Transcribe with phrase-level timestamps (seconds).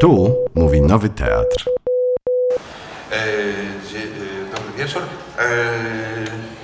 [0.00, 1.64] Tu mówi Nowy Teatr.
[3.12, 3.24] E,
[3.88, 5.02] dzie, e, dobry wieczór.
[5.38, 5.48] E,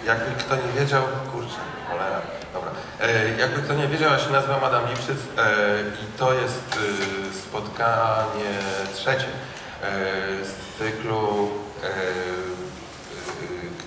[0.06, 1.56] jakby kto nie wiedział, kurczę,
[1.88, 2.20] cholera,
[2.54, 2.70] dobra.
[3.00, 5.54] E, jakby kto nie wiedział, ja się nazywam Adam Lipszyc e,
[6.02, 8.52] i to jest e, spotkanie
[8.94, 9.26] trzecie
[9.82, 9.90] e,
[10.44, 11.50] z cyklu,
[11.82, 11.92] e, e,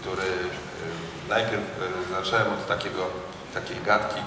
[0.01, 3.05] który e, najpierw e, zacząłem od takiego,
[3.53, 4.19] takiej gadki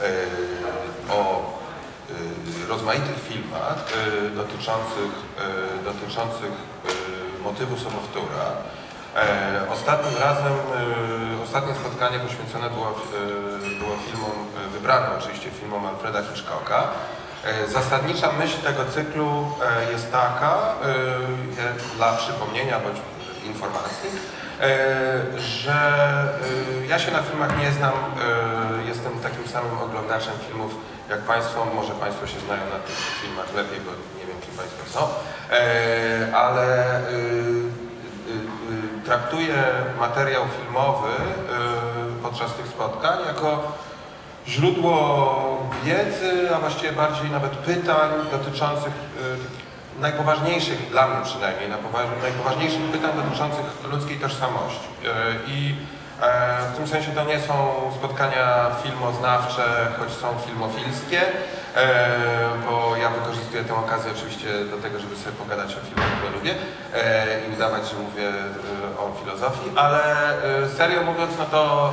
[0.00, 0.12] e,
[1.12, 1.52] o
[2.68, 5.12] rozmaitych filmach e, dotyczących,
[5.80, 6.52] e, dotyczących
[7.44, 8.46] motywu sobowtóra.
[9.16, 10.52] E, Ostatnim razem,
[11.44, 12.94] ostatnie spotkanie poświęcone było,
[13.78, 14.30] było filmom,
[14.72, 16.84] wybranym oczywiście filmom Alfreda Hitchcocka.
[17.44, 19.46] E, Zasadnicza myśl tego cyklu
[19.88, 20.58] e, jest taka,
[21.96, 22.96] dla przypomnienia bądź
[23.44, 24.10] informacji,
[25.38, 25.74] że
[26.88, 27.92] ja się na filmach nie znam,
[28.86, 30.74] jestem takim samym oglądaczem filmów
[31.10, 34.98] jak Państwo, może Państwo się znają na tych filmach lepiej, bo nie wiem kim Państwo
[35.00, 35.06] są,
[35.50, 37.02] e, ale e,
[39.04, 39.64] traktuję
[40.00, 43.72] materiał filmowy e, podczas tych spotkań jako
[44.48, 48.92] źródło wiedzy, a właściwie bardziej nawet pytań dotyczących
[49.98, 54.88] e, najpoważniejszych, dla mnie przynajmniej, najpoważ- najpoważniejszych pytań dotyczących ludzkiej tożsamości.
[55.04, 55.08] E,
[55.46, 55.76] I
[56.72, 57.54] w tym sensie to nie są
[57.98, 59.64] spotkania filmoznawcze,
[59.98, 61.20] choć są filmofilskie,
[61.76, 62.08] e,
[62.66, 66.54] bo ja wykorzystuję tę okazję oczywiście do tego, żeby sobie pogadać o filmach, które lubię
[66.94, 70.02] e, i udawać, że mówię e, o filozofii, ale
[70.64, 71.92] e, serio mówiąc, no to,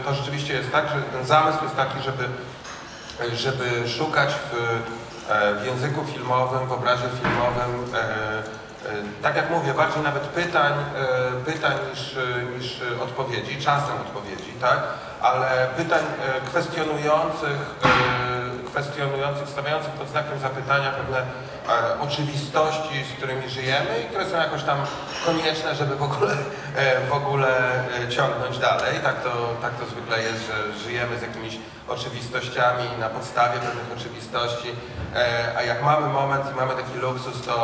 [0.00, 2.24] e, to rzeczywiście jest tak, że ten zamysł jest taki, żeby
[3.32, 4.54] żeby szukać w,
[5.30, 8.42] e, w języku filmowym, w obrazie filmowym, e, e,
[9.22, 12.20] tak jak mówię, bardziej nawet pytań, e, pytań niż, e,
[12.58, 14.78] niż odpowiedzi, czasem odpowiedzi, tak?
[15.22, 23.48] Ale pytań e, kwestionujących, e, kwestionujących, stawiających pod znakiem zapytania pewne e, oczywistości, z którymi
[23.48, 24.78] żyjemy i które są jakoś tam
[25.26, 26.34] konieczne, żeby w ogóle,
[27.08, 27.48] w ogóle
[28.08, 29.00] ciągnąć dalej.
[29.02, 29.30] Tak to,
[29.62, 31.58] tak to zwykle jest, że żyjemy z jakimiś
[31.88, 34.68] oczywistościami na podstawie pewnych oczywistości,
[35.56, 37.56] a jak mamy moment i mamy taki luksus, to,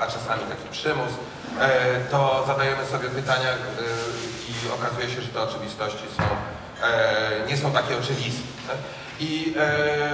[0.00, 1.12] a czasami taki przymus,
[2.10, 3.48] to zadajemy sobie pytania
[4.48, 6.22] i okazuje się, że te oczywistości są,
[7.48, 8.42] nie są takie oczywiste.
[9.20, 9.62] I e,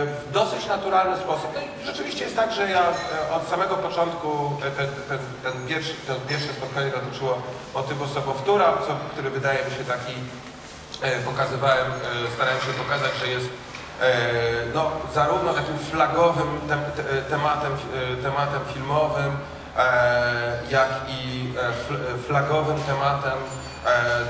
[0.07, 4.53] w dosyć naturalny sposób, no i rzeczywiście jest tak, że ja e, od samego początku
[4.67, 7.43] e, ten, ten, ten, pierwszy, to pierwsze spotkanie dotyczyło
[7.75, 8.73] motywu sobowtóra,
[9.13, 10.13] który wydaje mi się taki
[11.03, 13.47] e, pokazywałem, e, starałem się pokazać, że jest
[14.01, 14.11] e,
[14.75, 19.37] no, zarówno takim flagowym tem, te, tematem, e, tematem filmowym,
[19.77, 23.68] e, jak i e, fl- flagowym tematem e,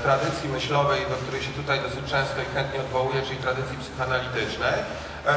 [0.03, 4.73] tradycji myślowej, do której się tutaj dosyć często i chętnie odwołuję, czyli tradycji psychoanalitycznej.
[5.27, 5.35] E,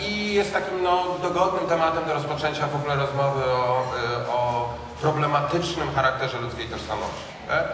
[0.00, 3.84] I jest takim no, dogodnym tematem do rozpoczęcia w ogóle rozmowy o,
[4.22, 4.68] e, o
[5.00, 7.24] problematycznym charakterze ludzkiej tożsamości.
[7.50, 7.64] E,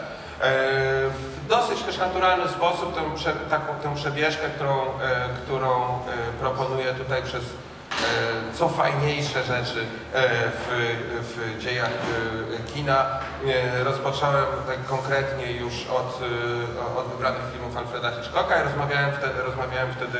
[1.10, 3.00] W dosyć też naturalny sposób tę,
[3.50, 5.98] taką, tę przebieżkę, którą, e, którą e,
[6.40, 7.69] proponuję tutaj przez e,
[8.54, 13.06] co fajniejsze rzeczy e, w, w dziejach e, kina.
[13.46, 19.42] E, Rozpocząłem tak konkretnie już od, e, od wybranych filmów Alfreda Hitchcocka i rozmawiałem wtedy,
[19.42, 20.18] rozmawiałem wtedy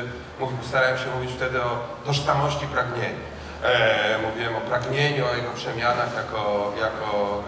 [0.61, 3.25] starałem się mówić wtedy o tożsamości pragnienia.
[3.63, 7.43] E, mówiłem o pragnieniu, o jego przemianach jako, jako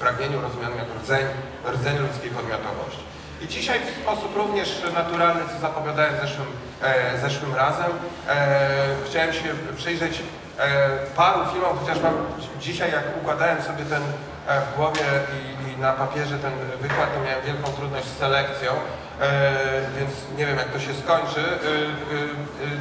[0.00, 1.26] pragnieniu rozumianym jako rdzeń,
[1.74, 3.07] rdzeń ludzkiej podmiotowości.
[3.42, 6.46] I dzisiaj w sposób również naturalny, co zapowiadałem zeszłym,
[6.82, 7.90] e, zeszłym razem,
[8.28, 8.68] e,
[9.06, 10.22] chciałem się przyjrzeć
[10.58, 14.02] e, paru filmom, chociaż mam dzi- dzisiaj jak układałem sobie ten
[14.48, 15.04] e, w głowie
[15.38, 18.72] i, i na papierze ten wykład, to miałem wielką trudność z selekcją,
[19.20, 19.52] e,
[19.98, 21.40] więc nie wiem jak to się skończy.
[21.40, 22.78] Y, y, y,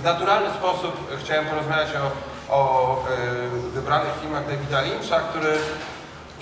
[0.00, 2.10] w naturalny sposób chciałem porozmawiać o,
[2.56, 2.98] o
[3.68, 5.52] y, wybranych filmach Davida Lyncha, który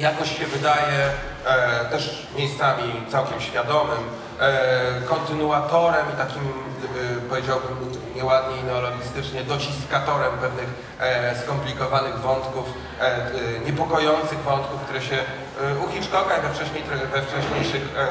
[0.02, 0.98] jakoś się wydaje
[1.44, 4.02] e, też miejscami całkiem świadomym,
[4.40, 7.76] e, kontynuatorem i takim, e, powiedziałbym
[8.16, 10.68] nieładnie i neologistycznie, dociskatorem pewnych
[11.00, 12.64] e, skomplikowanych wątków,
[13.00, 13.20] e, e,
[13.66, 16.82] niepokojących wątków, które się e, u Hitchcocka i we, wcześniej,
[17.12, 18.08] we wcześniejszych e, e, e,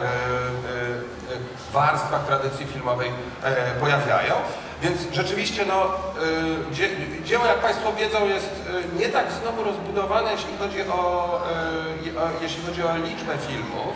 [1.74, 3.12] warstwach tradycji filmowej
[3.44, 4.34] e, pojawiają.
[4.82, 5.86] Więc rzeczywiście no,
[6.72, 6.90] y, dzie,
[7.26, 8.50] dzieło, jak Państwo wiedzą, jest
[8.96, 11.42] y, nie tak znowu rozbudowane, jeśli chodzi o,
[12.06, 13.94] y, jeśli chodzi o liczbę filmów,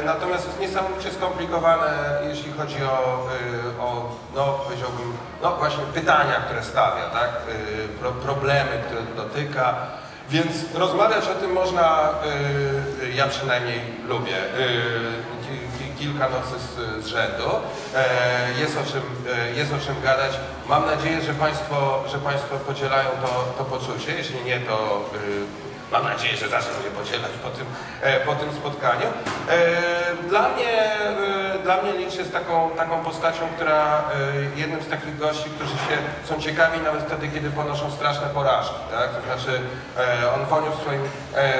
[0.00, 3.26] y, natomiast jest niesamowicie skomplikowane, jeśli chodzi o,
[3.80, 5.12] o no, powiedziałbym,
[5.42, 7.30] no właśnie pytania, które stawia, tak?
[8.00, 9.74] Pro, problemy, które dotyka.
[10.28, 12.08] Więc rozmawiać o tym można,
[13.14, 14.36] ja przynajmniej lubię.
[16.00, 17.50] Ki- ki- kilka nocy z, z rzędu.
[17.94, 19.02] E, jest, o czym,
[19.38, 20.32] e, jest o czym gadać.
[20.68, 24.12] Mam nadzieję, że Państwo, że państwo podzielają to, to poczucie.
[24.14, 27.66] Jeśli nie, to y, Mam nadzieję, że zaczną je podzielać po tym,
[28.02, 29.06] e, po tym spotkaniu.
[29.48, 34.02] E, Dla mnie, e, dla mnie Lynch jest taką, taką postacią, która
[34.56, 38.74] jednym z takich gości, którzy się są ciekawi nawet wtedy, kiedy ponoszą straszne porażki.
[38.90, 39.10] Tak?
[39.10, 39.60] To znaczy
[40.34, 41.02] on poniósł w swoim,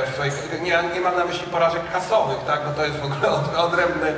[0.06, 2.60] w swoich, nie, nie mam na myśli porażek kasowych, tak?
[2.64, 4.14] bo to jest w ogóle od, odrębny,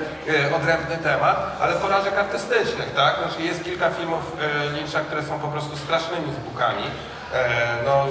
[0.56, 2.94] odrębny temat, ale porażek artystycznych.
[2.96, 3.16] Tak?
[3.18, 4.36] Znaczy jest kilka filmów
[4.72, 6.82] Lyncha, które są po prostu strasznymi zbukami.
[7.34, 8.06] E, No,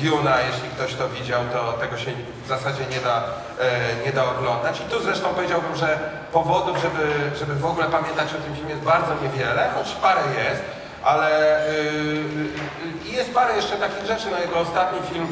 [0.00, 2.10] Duna, jeśli ktoś to widział, to tego się
[2.44, 3.22] w zasadzie nie da,
[3.60, 4.80] e, nie da oglądać.
[4.80, 5.98] I tu zresztą powiedziałbym, że
[6.32, 10.62] powodów, żeby, żeby w ogóle pamiętać o tym filmie jest bardzo niewiele, choć parę jest,
[11.04, 14.26] ale y, y, y, jest parę jeszcze takich rzeczy.
[14.30, 15.26] No jego ostatni film,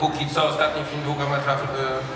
[0.00, 1.64] póki co ostatni film długometraż, y,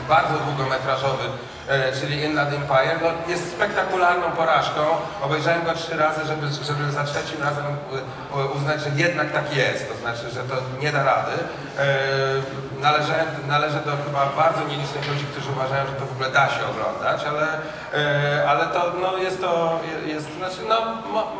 [0.08, 4.80] bardzo długometrażowy, y, czyli Inland Empire, no, jest spektakularną porażką.
[5.22, 9.88] Obejrzałem go trzy razy, żeby, żeby za trzecim razem y, uznać, że jednak tak jest,
[9.88, 11.32] to znaczy, że to nie da rady.
[11.32, 16.48] Y, Należę, należę do chyba bardzo nielicznych ludzi, którzy uważają, że to w ogóle da
[16.48, 17.46] się oglądać, ale,
[18.42, 20.76] y, ale to no, jest to, jest, znaczy, no,
[21.12, 21.32] mo,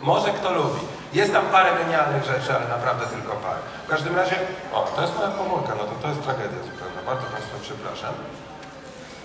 [0.00, 0.80] może kto lubi.
[1.20, 3.60] Jest tam parę genialnych rzeczy, ale naprawdę tylko parę.
[3.86, 4.36] W każdym razie,
[4.72, 7.00] o, to jest moja komórka, no to to jest tragedia zupełna.
[7.06, 8.14] Bardzo Państwa przepraszam.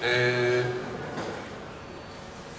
[0.01, 0.63] Yy,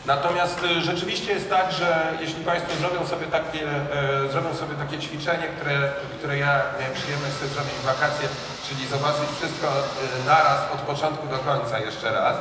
[0.06, 1.88] Natomiast y, rzeczywiście jest tak, że
[2.20, 7.34] jeśli Państwo zrobią sobie takie, e, zrobią sobie takie ćwiczenie, które, które ja miałem przyjemność
[7.34, 8.28] sobie zrobić w wakacje,
[8.68, 12.36] czyli zobaczyć wszystko y, naraz od początku do końca jeszcze raz,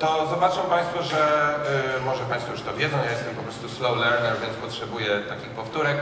[0.00, 1.22] to zobaczą Państwo, że
[1.98, 5.50] y, może Państwo już to wiedzą, ja jestem po prostu slow learner, więc potrzebuję takich
[5.50, 5.96] powtórek,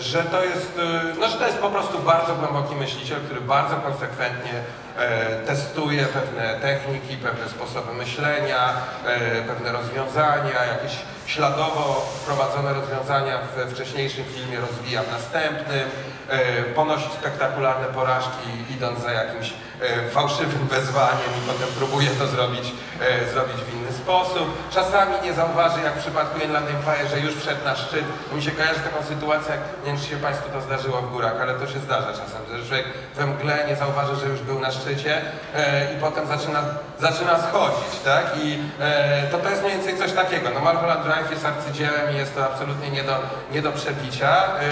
[0.00, 3.76] że to jest, y, no, że to jest po prostu bardzo głęboki myśliciel, który bardzo
[3.76, 4.52] konsekwentnie
[4.98, 8.72] e, testuje pewne techniki, pewne sposoby myślenia,
[9.06, 10.92] e, pewne rozwiązania, jakieś
[11.26, 15.88] śladowo wprowadzone rozwiązania w wcześniejszym filmie rozwija w następnym,
[16.28, 22.72] e, ponosi spektakularne porażki idąc za jakimś e, fałszywym wezwaniem i potem próbuje to zrobić,
[23.00, 24.70] e, zrobić w sposób.
[24.70, 28.04] Czasami nie zauważy, jak w przypadku Inland Empire, że już wszedł na szczyt.
[28.32, 29.54] Mi się kojarzy taką sytuację,
[29.84, 32.68] nie wiem, czy się Państwu to zdarzyło w górach, ale to się zdarza czasem, że
[32.68, 32.86] człowiek
[33.16, 35.22] we mgle nie zauważy, że już był na szczycie
[35.54, 36.60] e, i potem zaczyna,
[37.00, 38.24] zaczyna schodzić, tak?
[38.42, 40.48] I e, to, to jest mniej więcej coś takiego.
[40.54, 43.16] No Mulholland Drive jest arcydziełem i jest to absolutnie nie do,
[43.52, 44.44] nie do przebicia.
[44.60, 44.68] E,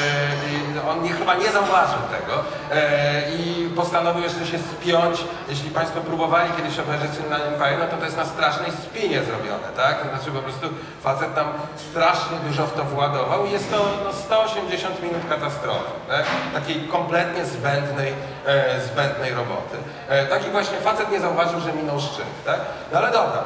[0.50, 5.24] i on nie, chyba nie zauważył tego e, i postanowił jeszcze się spiąć.
[5.48, 8.70] Jeśli Państwo próbowali kiedyś obejrzeć na Empire, no to to jest na strasznej
[9.06, 10.02] spinie zrobione, tak?
[10.02, 10.68] To znaczy po prostu
[11.02, 11.46] facet tam
[11.90, 16.24] strasznie dużo w to władował i jest to no, 180 minut katastrofy, tak?
[16.54, 18.12] takiej kompletnie zbędnej,
[18.46, 19.76] e, zbędnej roboty.
[20.08, 22.60] E, taki właśnie facet nie zauważył, że minął szczyt, tak?
[22.92, 23.44] No ale dobra,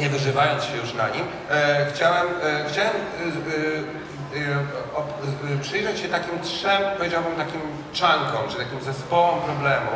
[0.00, 6.08] nie wyżywając się już na nim, e, chciałem, e, chciałem e, e, e, przyjrzeć się
[6.08, 7.60] takim trzem, powiedziałbym takim
[7.92, 9.90] czankom, czy takim zespołom problemu.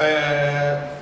[0.00, 1.01] E,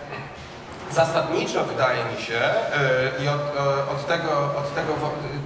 [0.93, 4.93] Zasadniczo wydaje mi się e, i od, e, od tego, od tego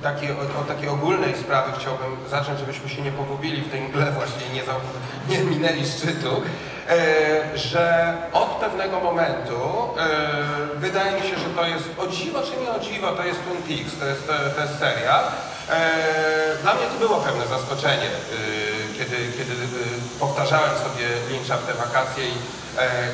[0.02, 4.48] takiej, od, takiej ogólnej sprawy chciałbym zacząć, żebyśmy się nie pogubili w tej mgle właśnie
[4.54, 4.74] nie, za-
[5.30, 6.42] nie minęli szczytu,
[6.88, 9.60] e, że od pewnego momentu
[10.76, 13.62] wydaje mi się, że to jest o dziwo czy nie o dziwo, to jest Twin
[13.78, 14.26] Peaks, to jest,
[14.56, 15.24] to, jest serial.
[16.62, 18.08] Dla mnie to było pewne zaskoczenie,
[18.98, 19.54] kiedy, kiedy
[20.20, 22.32] powtarzałem sobie Lyncha w te wakacje i,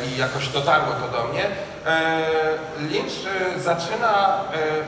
[0.06, 1.44] i jakoś dotarło to do mnie.
[1.86, 2.22] E,
[2.80, 3.26] Lynch
[3.56, 4.40] e, zaczyna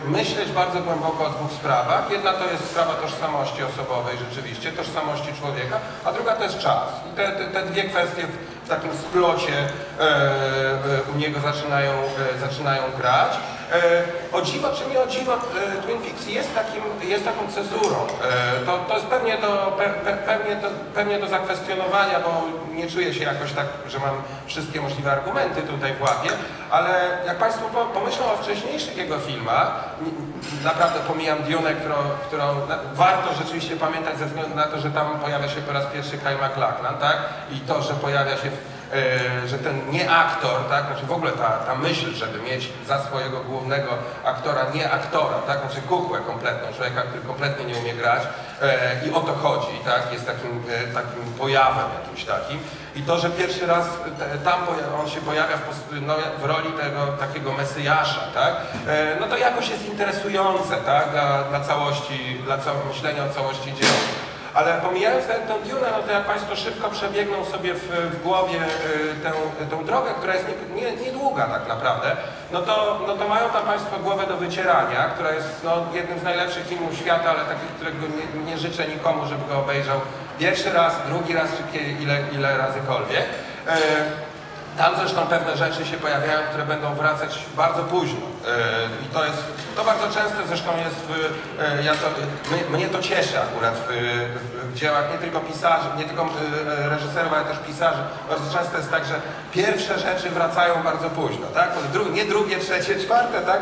[0.07, 2.11] e, myśleć bardzo głęboko o dwóch sprawach.
[2.11, 6.88] Jedna to jest sprawa tożsamości osobowej rzeczywiście, tożsamości człowieka, a druga to jest czas.
[7.12, 9.55] I te, te, te dwie kwestie w, w takim splocie
[10.00, 10.76] e, e,
[11.14, 13.33] u niego zaczynają, e, zaczynają grać.
[13.73, 14.02] E,
[14.37, 17.97] o dziwo czy nie o dziwo, e, Twin Peaks jest, takim, jest taką cezurą.
[18.62, 22.42] E, to, to jest pewnie do, pe, pe, pewnie, do, pewnie do zakwestionowania, bo
[22.75, 26.28] nie czuję się jakoś tak, że mam wszystkie możliwe argumenty tutaj w łapie,
[26.71, 29.85] ale jak Państwo po- pomyślą o wcześniejszych jego filmach,
[30.64, 31.95] naprawdę pomijam Dune, którą,
[32.26, 32.45] którą
[32.95, 36.38] warto rzeczywiście pamiętać ze względu na to, że tam pojawia się po raz pierwszy Kyle
[36.38, 37.16] MacLachlan, tak?
[37.52, 38.72] I to, że pojawia się w,
[39.46, 43.40] że ten nie aktor, tak, znaczy w ogóle ta, ta myśl, żeby mieć za swojego
[43.40, 43.90] głównego
[44.25, 48.22] aktora nie aktora, tak, znaczy kukłę kompletną, człowieka, który kompletnie nie umie grać
[48.62, 52.58] e, i o to chodzi, tak, jest takim, e, takim pojawem jakimś takim.
[52.96, 53.87] I to, że pierwszy raz
[54.44, 54.61] tam
[55.00, 58.56] on się pojawia w, no, w roli tego takiego mesjasza, tak,
[58.88, 62.58] e, no to jakoś jest interesujące, tak, dla, dla całości, dla
[62.88, 64.32] myślenia o całości dzieła.
[64.54, 68.59] Ale pomijając tę tę Dune, no to jak Państwo szybko przebiegną sobie w, w głowie
[68.59, 69.32] y, tę,
[69.71, 72.16] tę drogę, która jest nie, nie, niedługa tak naprawdę,
[72.52, 76.23] no to, no to mają tam Państwo głowę do wycierania, która jest no, jednym z
[76.23, 80.00] najlepszych filmów świata, ale takich, którego nie, nie życzę nikomu, żeby go obejrzał
[80.38, 83.25] pierwszy raz, drugi raz, czy ile, ile razykolwiek.
[83.68, 83.76] E,
[84.79, 88.26] tam zresztą pewne rzeczy się pojawiają, które będą wracać bardzo późno.
[88.47, 89.43] E, I to jest,
[89.76, 91.11] to bardzo często zresztą jest w,
[91.62, 92.07] e, ja to,
[92.71, 93.88] mnie, to cieszy akurat w,
[94.73, 98.02] w, dziełach nie tylko pisarzy, nie tylko e, reżyserów, ale też pisarzy.
[98.29, 99.14] Bardzo często jest tak, że
[99.52, 101.71] pierwsze rzeczy wracają bardzo późno, tak?
[102.12, 103.61] Nie drugie, trzecie, czwarte, tak?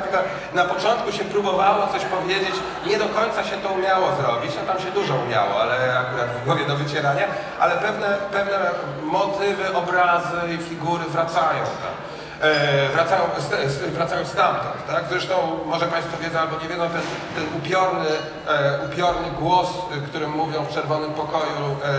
[0.54, 2.54] Na początku się próbowało coś powiedzieć,
[2.86, 6.44] nie do końca się to umiało zrobić, no tam się dużo umiało, ale akurat w
[6.44, 7.26] głowie do wycierania,
[7.60, 8.58] ale pewne, pewne
[9.02, 10.58] motywy, obrazy i
[11.00, 11.64] figury wracają.
[12.42, 15.04] E, wracają, st- s- wracają stamtąd, tak?
[15.10, 15.34] Zresztą
[15.66, 17.00] może Państwo wiedzą albo nie wiedzą, ten,
[17.34, 18.08] ten upiorny,
[18.48, 21.92] e, upiorny głos, e, którym mówią w czerwonym pokoju e, e,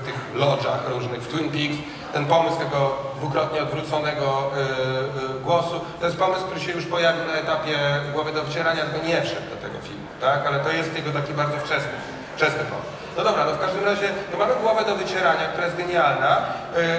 [0.00, 1.76] w tych lodżach różnych, w Twin Peaks,
[2.12, 7.24] ten pomysł tego dwukrotnie odwróconego e, e, głosu, to jest pomysł, który się już pojawił
[7.26, 7.78] na etapie
[8.14, 10.46] głowy do wcierania, tylko nie wszedł do tego filmu, tak?
[10.46, 11.92] Ale to jest jego taki bardzo wczesny,
[12.36, 13.01] wczesny pomysł.
[13.16, 16.32] No dobra, no w każdym razie to mamy głowę do wycierania, która jest genialna.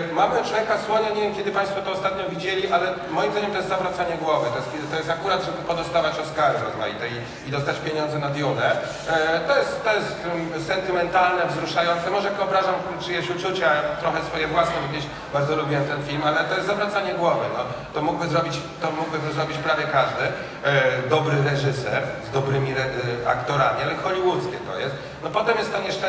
[0.08, 3.58] Yy, mamy człowieka słonia, nie wiem kiedy Państwo to ostatnio widzieli, ale moim zdaniem to
[3.58, 4.46] jest zawracanie głowy.
[4.54, 7.18] To jest, to jest akurat, żeby podostawać Oscary rozmaite i,
[7.48, 8.68] i dostać pieniądze na Dune.
[8.72, 12.10] Yy, to jest, to jest um, sentymentalne, wzruszające.
[12.10, 16.56] Może obrażam czyjeś uczucia, trochę swoje własne, bo gdzieś bardzo lubiłem ten film, ale to
[16.56, 17.46] jest zawracanie głowy.
[17.58, 20.24] No, to mógłby zrobić, to mógłby zrobić prawie każdy.
[20.24, 24.96] Yy, dobry reżyser z dobrymi re, yy, aktorami, ale hollywoodzkie to jest.
[25.24, 26.03] No potem jest ta nieszczęsna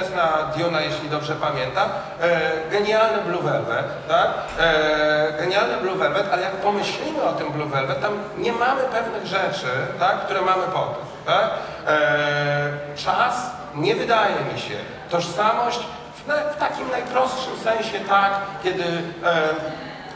[0.56, 1.88] Diona, jeśli dobrze pamiętam.
[2.20, 4.28] E, genialny Blue Velvet, tak?
[4.58, 9.26] E, genialny Blue Velvet, ale jak pomyślimy o tym Blue Velvet, tam nie mamy pewnych
[9.26, 9.66] rzeczy,
[10.00, 11.50] tak, które mamy potem, tak?
[11.86, 14.74] E, czas, nie wydaje mi się,
[15.10, 15.80] tożsamość
[16.14, 18.32] w, w takim najprostszym sensie tak,
[18.62, 19.48] kiedy e,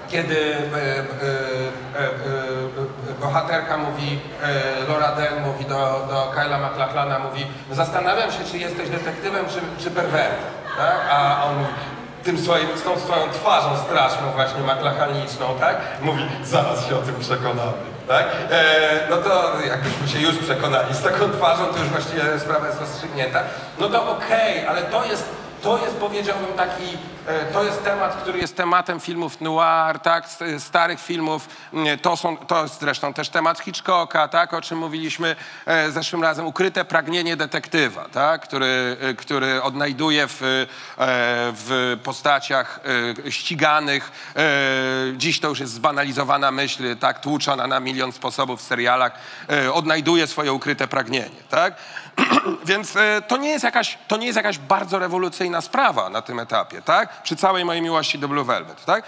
[0.08, 1.02] kiedy e, e,
[2.00, 4.18] e, bohaterka mówi,
[4.88, 9.90] Laura Dern mówi do, do Kyla MacLachlana, mówi zastanawiam się, czy jesteś detektywem, czy, czy
[9.90, 10.96] perwertem, tak?
[11.10, 11.72] A on mówi,
[12.24, 15.76] tym swoim, z tą swoją twarzą straszną właśnie MacLachaniczną, tak?
[16.02, 18.26] Mówi, zaraz się o tym przekonamy, tak?
[18.50, 18.60] E,
[19.10, 23.40] no to jakbyśmy się już przekonali z taką twarzą, to już właściwie sprawa jest rozstrzygnięta.
[23.78, 25.24] No to okej, ale to jest
[25.62, 26.98] to jest, powiedziałbym, taki,
[27.52, 30.24] to jest temat, który jest tematem filmów noir, tak,
[30.58, 31.48] starych filmów.
[31.72, 36.22] Mm, To, są, to jest zresztą też temat Hitchcocka, tak, o czym mówiliśmy e, zeszłym
[36.22, 36.46] razem.
[36.46, 40.66] Ukryte pragnienie detektywa, tak, który, e, który odnajduje w, e,
[41.52, 42.80] w postaciach
[43.26, 44.12] e, ściganych.
[44.36, 44.42] e,
[45.16, 49.12] Dziś to już jest zbanalizowana myśl, tak, tłuczona na milion sposobów w serialach.
[49.50, 51.74] e, Odnajduje swoje ukryte pragnienie, tak.
[52.64, 56.38] Więc e, to, nie jest jakaś, to nie jest jakaś bardzo rewolucyjna sprawa na tym
[56.40, 57.17] etapie, tak?
[57.22, 59.04] Przy całej mojej miłości do Blue Velvet, tak?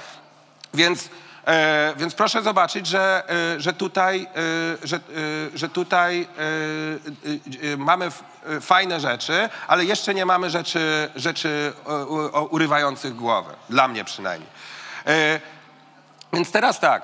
[0.75, 1.09] Więc,
[1.47, 3.23] e, więc proszę zobaczyć, że,
[3.57, 4.26] e, że tutaj,
[4.83, 5.00] e, że, e,
[5.55, 6.29] że tutaj
[7.62, 8.23] e, e, mamy f,
[8.61, 11.73] fajne rzeczy, ale jeszcze nie mamy rzeczy, rzeczy
[12.50, 13.55] urywających głowę.
[13.71, 14.50] Dla mnie przynajmniej.
[16.32, 17.02] Więc teraz tak,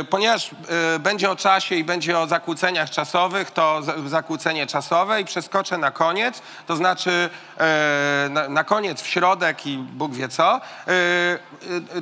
[0.00, 5.20] y, ponieważ y, będzie o czasie i będzie o zakłóceniach czasowych, to za- zakłócenie czasowe
[5.20, 7.30] i przeskoczę na koniec, to znaczy
[8.26, 10.60] y, na, koniec, w środek i Bóg wie co.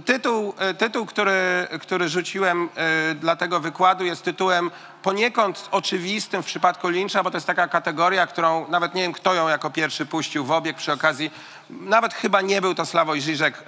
[0.04, 2.68] Tytuł, tytuł który, który rzuciłem
[3.14, 4.70] dla tego wykładu jest tytułem
[5.06, 9.34] poniekąd oczywistym w przypadku Lyncha, bo to jest taka kategoria, którą nawet nie wiem, kto
[9.34, 11.30] ją jako pierwszy puścił w obieg przy okazji.
[11.70, 13.62] Nawet chyba nie był to Sławoj Żyżek,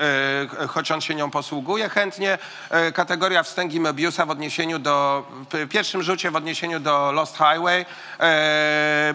[0.63, 2.39] e, choć on się nią posługuje chętnie.
[2.71, 7.87] E, kategoria wstęgi Möbiusa w odniesieniu do, w pierwszym rzucie w odniesieniu do Lost Highway.
[8.21, 9.15] E,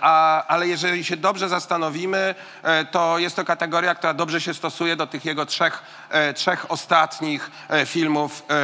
[0.00, 2.34] a, ale jeżeli się dobrze zastanowimy,
[2.90, 5.82] to jest to kategoria, która dobrze się stosuje do tych jego trzech,
[6.34, 8.54] trzech ostatnich e, filmów, e,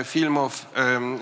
[0.00, 0.66] e, filmów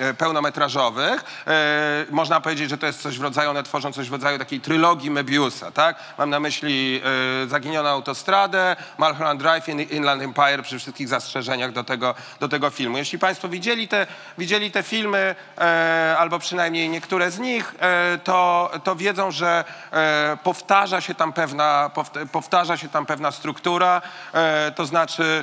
[0.01, 1.25] e, pełnometrażowych.
[1.47, 4.61] E, Można powiedzieć, że to jest coś w rodzaju, one tworzą coś w rodzaju takiej
[4.61, 5.97] trylogii Möbiusa, tak?
[6.19, 7.03] Mam na myśli
[7.45, 12.71] e, Zaginioną autostradę, Mulholland Drive i Inland Empire przy wszystkich zastrzeżeniach do tego, do tego
[12.71, 12.99] filmu.
[12.99, 14.07] Jeśli Państwo widzieli te,
[14.39, 20.39] widzieli te filmy, e, albo przynajmniej niektóre z nich, e, to, to wiedzą, że e,
[20.43, 24.03] powtarza się tam pewna, powt- powtarza się tam pewna struktura,
[24.35, 25.40] e, to znaczy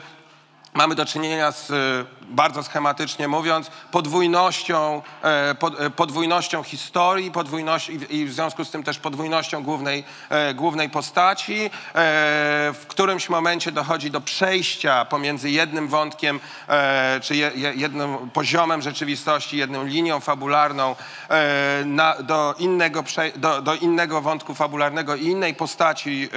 [0.74, 8.26] mamy do czynienia z, y, bardzo schematycznie mówiąc, podwójnością, e, e, podwójnością historii podwójność, i,
[8.26, 11.70] w związku z tym też podwójnością głównej, e, głównej postaci.
[12.74, 16.40] W którymś momencie dochodzi do przejścia pomiędzy jednym wątkiem,
[17.22, 20.96] czy je, je, jednym poziomem rzeczywistości, jedną linią fabularną
[21.86, 23.04] na, do, innego,
[23.36, 26.30] do, do innego wątku fabularnego i innej postaci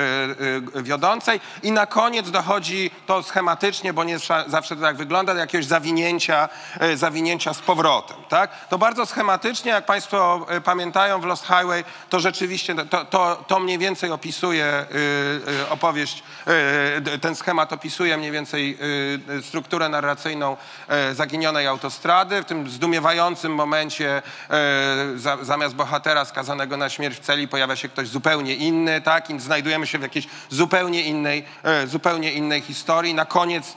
[0.75, 1.41] wiodącej.
[1.63, 6.49] I na koniec dochodzi to schematycznie, bo nie zawsze to tak wygląda, do jakiegoś zawinięcia,
[6.81, 8.17] e, zawinięcia z powrotem.
[8.29, 8.51] Tak?
[8.69, 13.61] To bardzo schematycznie, jak Państwo e, pamiętają w Lost Highway, to rzeczywiście to, to, to
[13.61, 14.87] mniej więcej opisuje e,
[15.71, 16.23] opowieść,
[17.21, 18.79] ten schemat opisuje mniej więcej
[19.43, 20.57] strukturę narracyjną
[21.13, 22.43] zaginionej autostrady.
[22.43, 24.23] W tym zdumiewającym momencie
[25.17, 29.31] za, zamiast bohatera skazanego na śmierć w celi pojawia się ktoś zupełnie inny, tak?
[29.31, 31.45] I znajdujemy się w jakiejś zupełnie innej,
[31.87, 33.15] zupełnie innej historii.
[33.15, 33.75] Na koniec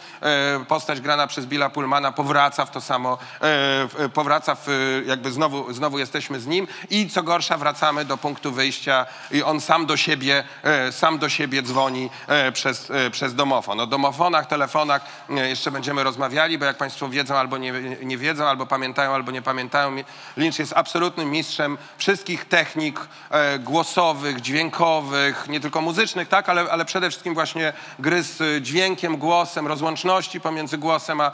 [0.67, 4.71] postać grana przez Billa Pullmana powraca w to samo, e, w- powraca w, e,
[5.05, 9.61] jakby znowu, znowu jesteśmy z nim i co gorsza wracamy do punktu wyjścia i on
[9.61, 13.79] sam do siebie, e, sam do siebie dzwoni e, przez, e, przez domofon.
[13.79, 17.71] O domofonach, telefonach e, jeszcze będziemy rozmawiali, bo jak Państwo wiedzą albo nie,
[18.01, 20.05] nie wiedzą, albo pamiętają, albo nie pamiętają, mi-
[20.37, 26.85] Lynch jest absolutnym mistrzem wszystkich technik e, głosowych, dźwiękowych, nie tylko muzycznych, tak, ale, ale
[26.85, 31.31] przede wszystkim właśnie gry z e, dźwiękiem, głosem, rozłączności pomiędzy głosem a, e,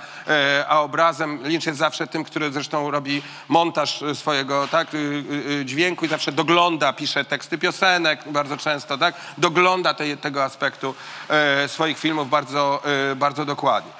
[0.67, 1.43] a obrazem.
[1.43, 6.05] Lynch jest zawsze tym, który zresztą robi montaż e, swojego tak, y, y, y, dźwięku
[6.05, 10.95] i zawsze dogląda, pisze teksty piosenek bardzo często, tak, dogląda tej, tego aspektu
[11.29, 13.91] e, swoich filmów bardzo, e, bardzo dokładnie.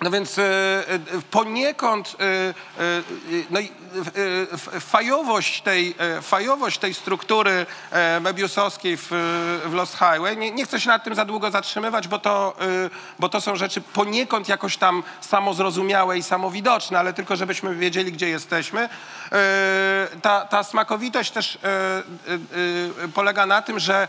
[0.00, 0.98] No więc e, e,
[1.30, 3.60] poniekąd e, no,
[4.80, 7.66] fajowość, tej, fajowość tej struktury
[8.20, 9.08] Mebiusowskiej w,
[9.66, 12.56] w Lost Highway, nie, nie chcę się nad tym za długo zatrzymywać, bo to,
[13.18, 18.28] bo to są rzeczy poniekąd jakoś tam samozrozumiałe i samowidoczne, ale tylko żebyśmy wiedzieli, gdzie
[18.28, 18.88] jesteśmy.
[20.22, 21.58] Ta, ta smakowitość też
[23.14, 24.08] polega na tym, że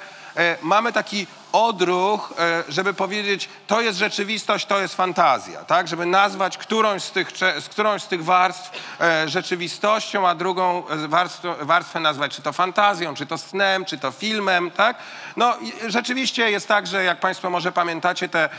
[0.62, 5.88] mamy taki odruch, e, żeby powiedzieć, to jest rzeczywistość, to jest fantazja, tak?
[5.88, 11.08] Żeby nazwać którąś z tych, z którąś z tych warstw e, rzeczywistością, a drugą e,
[11.08, 14.98] warstwę, warstwę nazwać czy to fantazją, czy to snem, czy to filmem, tak?
[15.38, 15.53] No
[15.88, 18.50] rzeczywiście jest tak, że jak Państwo może pamiętacie, te,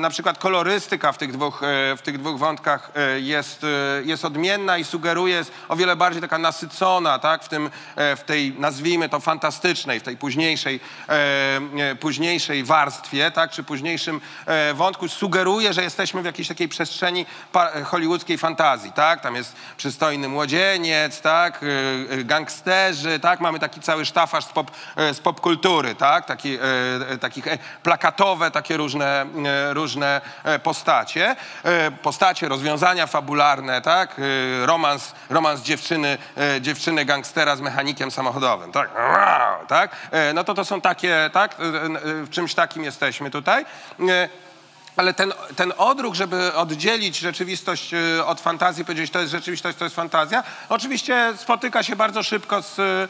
[0.00, 1.60] na przykład kolorystyka w tych dwóch,
[1.96, 3.66] w tych dwóch wątkach jest,
[4.04, 7.44] jest odmienna i sugeruje, jest o wiele bardziej taka nasycona, tak?
[7.44, 11.60] W, tym, w tej, nazwijmy to, fantastycznej, w tej późniejszej, e,
[12.18, 13.50] późniejszej warstwie, tak?
[13.50, 19.20] Czy późniejszym e, wątku sugeruje, że jesteśmy w jakiejś takiej przestrzeni e, hollywoodzkiej fantazji, tak?
[19.20, 21.60] Tam jest przystojny młodzieniec, tak?
[22.10, 23.40] E, Gangsterzy, tak?
[23.40, 24.70] Mamy taki cały sztafaż z, pop,
[25.12, 26.24] z popkultury, tak?
[26.24, 26.58] Taki,
[27.20, 27.44] takich
[27.82, 29.26] plakatowe, takie różne,
[29.70, 30.20] różne
[30.62, 31.36] postacie.
[32.02, 34.20] Postacie, rozwiązania fabularne, tak?
[34.64, 36.18] Romans, romans dziewczyny,
[36.60, 38.90] dziewczyny gangstera z mechanikiem samochodowym, tak?
[39.68, 39.96] tak?
[40.34, 41.56] No to to są takie, tak?
[42.08, 43.64] E, W czymś takim jesteśmy tutaj.
[44.08, 44.28] E,
[44.98, 49.84] ale ten, ten odruch, żeby oddzielić rzeczywistość y, od fantazji, powiedzieć, to jest rzeczywistość, to
[49.84, 53.08] jest fantazja, oczywiście spotyka się bardzo szybko z, y,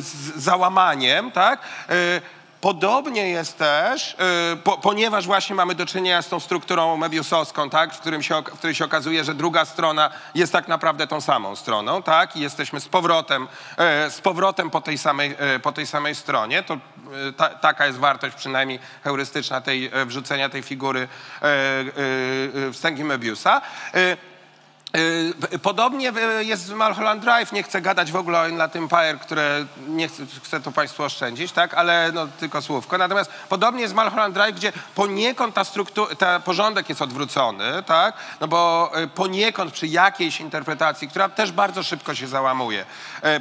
[0.00, 1.60] z załamaniem, tak?
[1.90, 2.20] Y,
[2.60, 4.16] Podobnie jest też,
[4.54, 8.42] y, po, ponieważ właśnie mamy do czynienia z tą strukturą mebiusowską, tak, w, którym się,
[8.42, 12.40] w której się okazuje, że druga strona jest tak naprawdę tą samą stroną, tak, i
[12.40, 13.48] jesteśmy z powrotem,
[14.10, 16.62] z powrotem po tej samej, po tej samej stronie.
[16.62, 16.78] To,
[17.36, 21.08] ta, taka jest wartość przynajmniej heurystyczna tej e, wrzucenia tej figury
[21.42, 23.60] e, e, e, wstęgi Mebiusa.
[24.94, 27.52] Yy, Podobnie y, jest w Mulholland Drive.
[27.52, 31.52] Nie chcę gadać w ogóle o Inland Empire, które nie chcę, chcę to Państwu oszczędzić,
[31.52, 31.74] tak?
[31.74, 32.98] ale no, tylko słówko.
[32.98, 38.14] Natomiast podobnie jest w Mulholland Drive, gdzie poniekąd ta struktura, ta porządek jest odwrócony, tak?
[38.40, 42.84] no bo y, poniekąd przy jakiejś interpretacji, która też bardzo szybko się załamuje,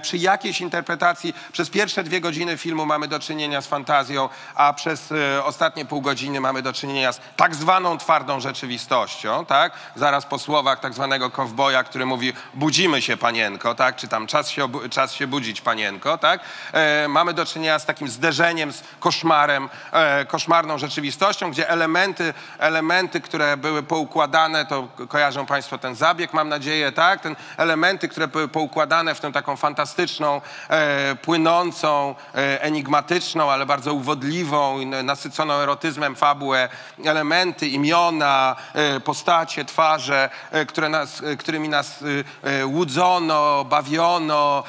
[0.01, 5.13] przy jakiejś interpretacji przez pierwsze dwie godziny filmu mamy do czynienia z fantazją, a przez
[5.43, 9.73] ostatnie pół godziny mamy do czynienia z tak zwaną twardą rzeczywistością, tak?
[9.95, 13.95] Zaraz po słowach tak zwanego kowboja, który mówi budzimy się panienko, tak?
[13.95, 16.39] Czy tam czas się, czas się budzić panienko, tak?
[16.73, 23.21] E, mamy do czynienia z takim zderzeniem z koszmarem, e, koszmarną rzeczywistością, gdzie elementy, elementy,
[23.21, 27.21] które były poukładane, to ko- kojarzą Państwo ten zabieg, mam nadzieję, tak?
[27.21, 33.93] Ten elementy, które były poukładane w tę taką fantastyczną, e, płynącą, e, enigmatyczną, ale bardzo
[33.93, 36.69] uwodliwą nasyconą erotyzmem fabułę,
[37.05, 42.23] elementy, imiona, e, postacie, twarze, e, które nas, którymi nas y,
[42.61, 44.63] y, łudzono, bawiono,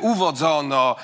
[0.00, 0.96] uwodzono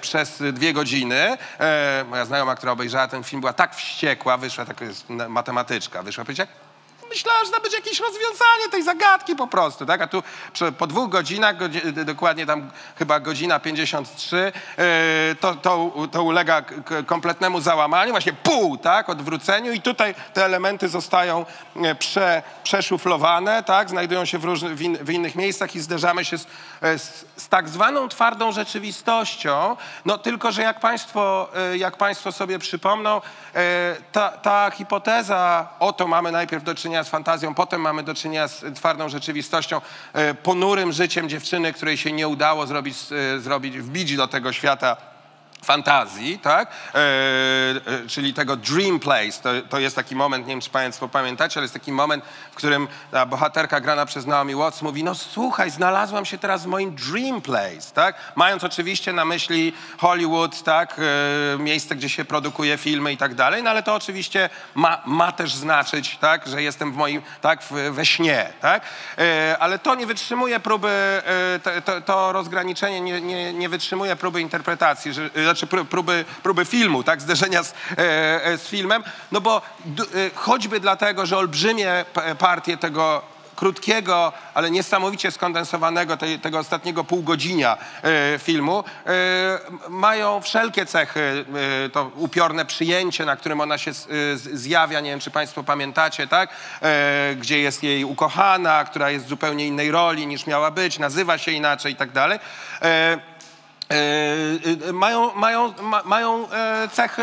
[0.00, 1.36] przez dwie godziny.
[1.58, 6.24] E, moja znajoma, która obejrzała ten film, była tak wściekła, wyszła, taka jest matematyczka, wyszła,
[6.24, 6.69] powiedziała,
[7.10, 10.02] Myślałem, że to będzie jakieś rozwiązanie tej zagadki po prostu, tak?
[10.02, 10.22] A tu
[10.78, 14.84] po dwóch godzinach, godzi, dokładnie tam chyba godzina 53, yy,
[15.40, 16.62] to, to, to ulega
[17.06, 19.08] kompletnemu załamaniu, właśnie pół, tak?
[19.08, 21.46] Odwróceniu i tutaj te elementy zostają
[21.76, 23.90] e, prze, przeszuflowane, tak?
[23.90, 26.48] Znajdują się w, różnych, w, in, w innych miejscach i zderzamy się z, e,
[26.82, 32.58] z, z tak zwaną twardą rzeczywistością, no tylko, że jak państwo, e, jak państwo sobie
[32.58, 33.20] przypomną,
[33.54, 38.48] e, ta, ta hipoteza, oto mamy najpierw do czynienia z fantazją, potem mamy do czynienia
[38.48, 39.80] z twardą rzeczywistością,
[40.12, 42.96] e, ponurym życiem dziewczyny, której się nie udało zrobić,
[43.36, 45.09] e, zrobić wbić do tego świata
[45.64, 46.68] fantazji, tak?
[46.68, 49.32] E, e, czyli tego dream place.
[49.42, 52.54] To, to jest taki moment, nie wiem, czy Państwo pamiętacie, ale jest taki moment, w
[52.54, 56.94] którym ta bohaterka grana przez Naomi Watts mówi, no słuchaj, znalazłam się teraz w moim
[56.94, 58.14] dream place, tak?
[58.36, 60.96] Mając oczywiście na myśli Hollywood, tak?
[61.54, 65.32] E, miejsce, gdzie się produkuje filmy i tak dalej, no ale to oczywiście ma, ma
[65.32, 66.46] też znaczyć, tak?
[66.46, 67.62] Że jestem w moim, tak?
[67.62, 68.82] W, we śnie, tak?
[69.58, 71.22] Ale to nie wytrzymuje próby,
[71.84, 77.02] to, to, rozgraniczenie nie, nie, nie wytrzymuje próby interpretacji, że, znaczy pró- próby, próby filmu,
[77.02, 79.62] tak, zderzenia z, e, e, z filmem, no bo
[79.96, 80.00] e,
[80.34, 82.04] choćby dlatego, że olbrzymie
[82.38, 83.22] partie tego
[83.56, 88.84] krótkiego, ale niesamowicie skondensowanego tego ostatniego półgodzinia e, filmu
[89.88, 91.44] mają wszelkie cechy,
[91.92, 94.06] to upiorne przyjęcie, na którym ona się z,
[94.40, 96.50] z, zjawia, nie wiem czy państwo pamiętacie, tak,
[97.36, 101.52] gdzie jest jej ukochana, która jest w zupełnie innej roli niż miała być, nazywa się
[101.52, 102.38] inaczej i tak dalej.
[103.90, 103.94] E,
[104.88, 107.22] E, mają, mają, ma, mają e, cechy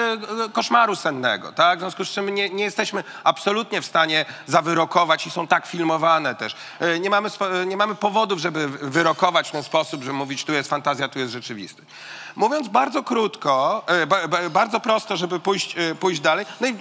[0.53, 1.77] koszmaru sennego, tak?
[1.77, 6.36] W związku z czym nie, nie jesteśmy absolutnie w stanie zawyrokować i są tak filmowane
[6.36, 6.56] też.
[6.99, 7.30] Nie mamy,
[7.67, 11.32] nie mamy powodów, żeby wyrokować w ten sposób, żeby mówić tu jest fantazja, tu jest
[11.34, 11.88] rzeczywistość.
[12.36, 16.75] Mówiąc bardzo krótko, ba, ba, bardzo prosto, żeby pójść, pójść dalej, no i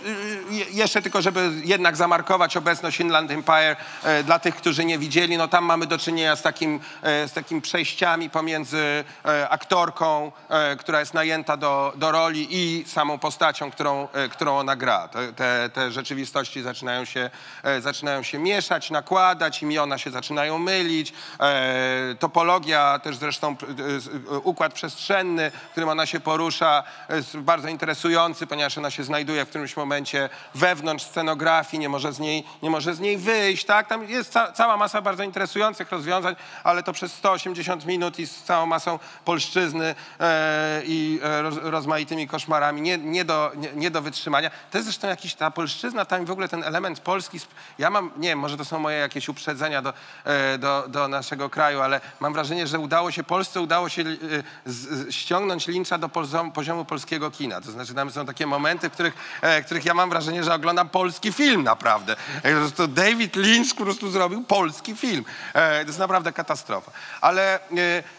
[0.57, 3.77] je- jeszcze tylko, żeby jednak zamarkować obecność Inland Empire
[4.25, 8.31] dla tych, którzy nie widzieli, no tam mamy do czynienia z takim, z takim przejściami
[8.31, 14.29] pomiędzy e, aktorką, e, która jest najęta do, do roli i samą postacią, którą, e,
[14.29, 15.09] którą ona gra.
[15.37, 17.31] Te, te, rzeczywistości zaczynają się,
[17.63, 21.13] e, zaczynają się mieszać, nakładać, imiona się zaczynają mylić.
[22.19, 23.57] Topologia, też zresztą
[24.43, 29.49] układ przestrzenny, w którym ona się porusza, jest bardzo interesujący, ponieważ ona się znajduje w
[29.49, 33.65] którymś momencie wewnątrz scenografii, nie może z niej, nie może z niej wyjść.
[33.65, 33.89] Tak?
[33.89, 38.43] Tam jest ca cała masa bardzo interesujących rozwiązań, ale to przez 180 minut i z
[38.43, 44.03] całą masą polszczyzny e, i e, roz, rozmaitymi koszmarami, nie, nie, do, nie, nie do
[44.03, 44.51] wytrzymania.
[44.71, 47.41] To jest zresztą jakiś, ta polszczyzna, tam w ogóle ten element polski,
[47.79, 49.93] ja mam, nie wiem, może to są moje jakieś uprzedzenia do,
[50.25, 54.05] e, do, do naszego kraju, ale mam wrażenie, że udało się, Polsce udało się
[54.67, 57.61] z, ściągnąć lincza do poziomu, poziomu polskiego kina.
[57.61, 60.89] To znaczy tam są takie momenty, w których, w których ja mam wrażenie, że oglądam
[60.89, 62.17] polski film naprawdę.
[62.43, 65.25] Prostu David Lynch po prostu zrobił polski film.
[65.53, 66.91] To jest naprawdę katastrofa.
[67.21, 67.61] Ale,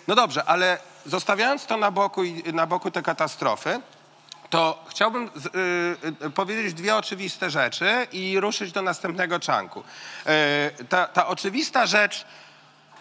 [0.08, 0.78] no dobrze, ale
[1.08, 3.80] zostawiając to na boku, i- na boku te katastrofy,
[4.50, 5.30] to chciałbym
[6.22, 9.84] y, y, powiedzieć dwie oczywiste rzeczy i ruszyć do następnego czanku.
[10.80, 12.26] Y, ta, ta oczywista rzecz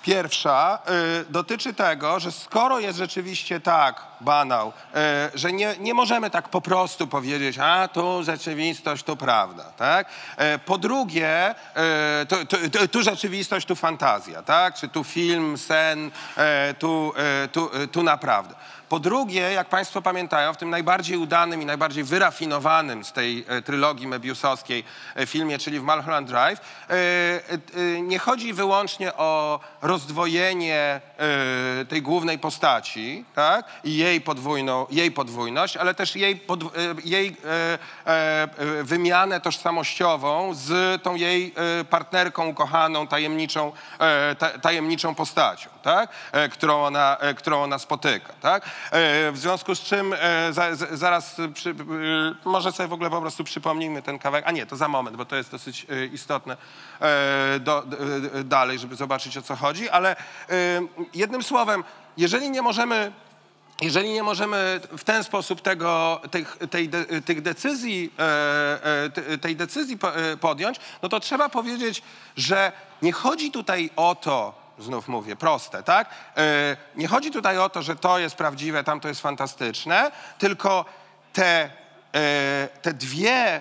[0.06, 0.78] pierwsza
[1.20, 6.48] y, dotyczy tego, że skoro jest rzeczywiście tak, banał, y, że nie, nie możemy tak
[6.48, 10.08] po prostu powiedzieć, a tu rzeczywistość, tu prawda, tak?
[10.54, 11.54] Y, po drugie,
[12.22, 14.74] y, tu, tu, tu, tu rzeczywistość, tu fantazja, tak?
[14.74, 16.06] Czy tu film, sen,
[16.70, 17.12] y, tu,
[17.44, 18.54] y, tu, y, tu naprawdę.
[18.88, 23.62] Po drugie, jak Państwo pamiętają, w tym najbardziej udanym i najbardziej wyrafinowanym z tej e,
[23.62, 24.84] trylogii Mebiusowskiej
[25.16, 31.00] e, filmie, czyli w Mulholland Drive, e, nie chodzi wyłącznie o rozdwojenie
[31.88, 33.66] tej głównej postaci tak?
[33.84, 36.60] i jej, podwójną, jej podwójność, ale też jej, pod,
[37.04, 37.36] jej
[38.82, 41.54] wymianę tożsamościową z tą jej
[41.90, 43.72] partnerką ukochaną, tajemniczą,
[44.38, 46.10] ta, tajemniczą postacią, tak?
[46.50, 48.32] którą, ona, którą ona spotyka.
[48.40, 48.62] Tak?
[48.90, 50.52] E, w związku z czym e,
[50.92, 51.74] zaraz e, przy,
[52.44, 55.24] może sobie w ogóle po prostu przypomnijmy ten kawałek, a nie, to za moment, bo
[55.24, 56.56] to jest dosyć istotne
[57.60, 57.84] do,
[58.44, 60.16] dalej, żeby zobaczyć o co chodzi, ale
[61.14, 61.84] jednym słowem,
[62.16, 63.12] jeżeli nie możemy
[63.80, 66.90] jeżeli nie możemy w ten sposób tego, tych, tej,
[67.24, 68.12] tych decyzji,
[69.14, 72.02] te- tej decyzji po, podjąć, no to trzeba powiedzieć,
[72.36, 76.10] że nie chodzi tutaj o to, znów mówię, proste, tak?
[76.36, 80.84] E, nie chodzi tutaj o to, że to jest prawdziwe, tamto jest fantastyczne, tylko
[81.32, 81.70] te
[82.14, 83.60] e, te dwie, e,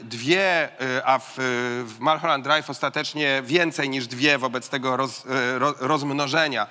[0.00, 0.68] dwie
[1.04, 1.34] a w,
[1.86, 5.24] w Drive ostatecznie więcej niż dwie wobec tego roz,
[5.58, 6.66] ro, rozmnożenia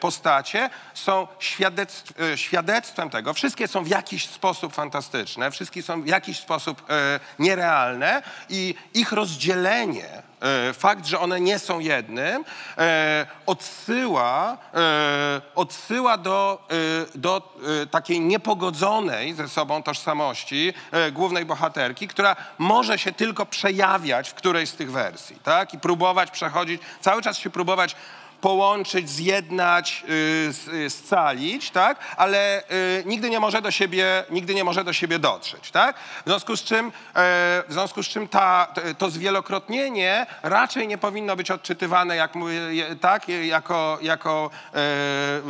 [0.00, 3.34] postacie są świadectw, świadectwem tego.
[3.34, 6.82] Wszystkie są w jakiś sposób fantastyczne, wszystkie są w jakiś sposób
[7.38, 10.29] nierealne i ich rozdzielenie
[10.72, 12.44] fakt, że one nie są jednym,
[12.78, 16.66] e, odsyła, e, odsyła do,
[17.14, 23.46] e, do e, takiej niepogodzonej ze sobą tożsamości e, głównej bohaterki, która może się tylko
[23.46, 25.74] przejawiać w którejś z tych wersji, tak?
[25.74, 27.96] I próbować przechodzić, cały czas się próbować
[28.40, 31.98] połączyć, zjednać, y, y, scalić, tak?
[32.16, 35.70] ale y, nigdy nie może do siebie, nigdy nie może do siebie dotrzeć.
[35.70, 35.96] Tak?
[35.96, 36.92] W związku z czym, e,
[37.68, 38.66] w związku z czym ta,
[38.98, 42.32] to- zwielokrotnienie raczej nie powinno być odczytywane, jak
[43.00, 43.28] tak?
[43.28, 44.80] jako, jako e,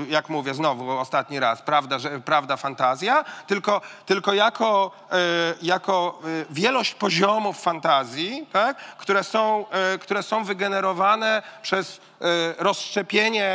[0.09, 5.17] jak mówię znowu ostatni raz, prawda, że, prawda fantazja, tylko, tylko jako, e,
[5.63, 8.77] jako wielość poziomów fantazji, tak?
[8.77, 9.65] które, są,
[10.01, 12.01] które są wygenerowane przez
[12.59, 13.47] rozszczepienie,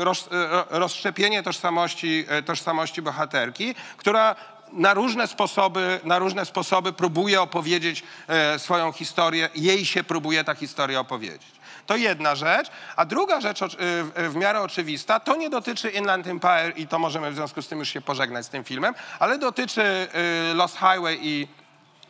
[0.00, 4.36] e, roz, e, rozszczepienie tożsamości, tożsamości bohaterki, która
[4.72, 8.02] na różne sposoby, na różne sposoby próbuje opowiedzieć
[8.58, 11.42] swoją historię, jej się próbuje ta historia opowiedzieć.
[11.86, 12.68] To jedna rzecz.
[12.96, 13.66] A druga rzecz y,
[14.28, 17.78] w- miarę oczywista, to nie dotyczy Inland Empire i to możemy w związku z tym
[17.78, 20.08] już się pożegnać z tym filmem, ale dotyczy
[20.50, 21.48] y, Lost Highway i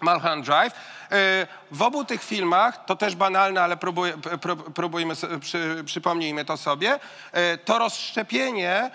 [0.00, 0.72] Mulholland Drive.
[1.12, 6.56] Y, W obu tych filmach, to też banalne, ale próbuj, pró- próbujmy, przy, przypomnijmy to
[6.56, 6.94] sobie,
[7.54, 8.90] y, to rozszczepienie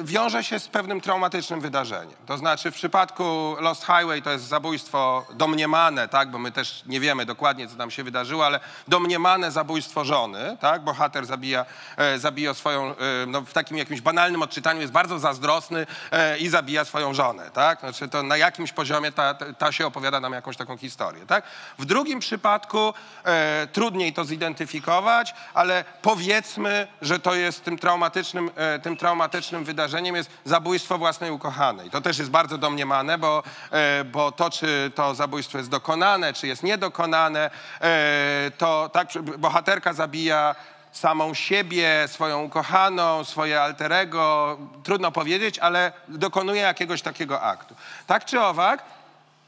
[0.00, 2.16] y, wiąże się z pewnym traumatycznym wydarzeniem.
[2.26, 7.00] To znaczy w przypadku Lost Highway to jest zabójstwo domniemane, tak, bo my też nie
[7.00, 12.54] wiemy dokładnie, co tam się wydarzyło, ale domniemane zabójstwo żony, tak, bohater zabija, e, zabija
[12.54, 12.94] swoją, e,
[13.26, 17.80] no w takim jakimś banalnym odczytaniu jest bardzo zazdrosny e, i zabija swoją żonę, tak,
[17.80, 21.44] znaczy to na jakimś poziomie ta- ta się opowiada nam jakąś taką historię, tak.
[21.78, 28.78] W drugim przypadku e, trudniej to zidentyfikować, ale powiedzmy, że to jest tym traumatycznym, e,
[28.78, 31.90] tym traumatycznym wydarzeniem jest zabójstwo własnej ukochanej.
[31.90, 36.46] To też jest bardzo domniemane, bo, e, bo to, czy to zabójstwo jest dokonane, czy
[36.46, 40.54] jest niedokonane, e, to tak, bohaterka zabija
[40.92, 47.74] samą siebie, swoją ukochaną, swoje alterego, trudno powiedzieć, ale dokonuje jakiegoś takiego aktu.
[48.06, 48.84] Tak czy owak,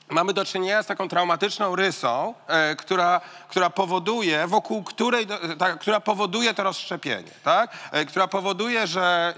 [0.09, 5.77] mamy do czynienia z taką traumatyczną rysą, e, która, która powoduje, wokół której, do- ta,
[5.77, 7.71] która powoduje to rozszczepienie, tak?
[7.93, 9.35] E, która powoduje, że,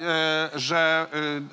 [0.54, 1.06] e, że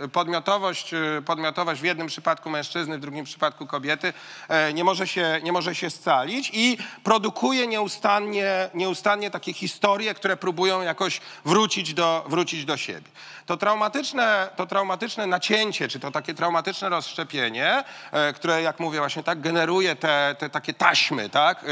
[0.03, 4.13] e, podmiotowość, e, podmiotowość w jednym przypadku mężczyzny, w drugim przypadku kobiety
[4.49, 10.37] e, nie może się, nie może się scalić i produkuje nieustannie, nieustannie takie historie, które
[10.37, 13.09] próbują jakoś wrócić do, wrócić do siebie.
[13.45, 19.23] To traumatyczne, to traumatyczne nacięcie, czy to takie traumatyczne rozszczepienie, e, które, jak mówię, właśnie
[19.23, 21.67] tak generuje te, te takie taśmy, tak, e,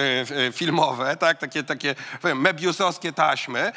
[0.47, 1.95] e, filmowe, tak, takie, takie
[2.35, 3.71] mebiusowskie taśmy,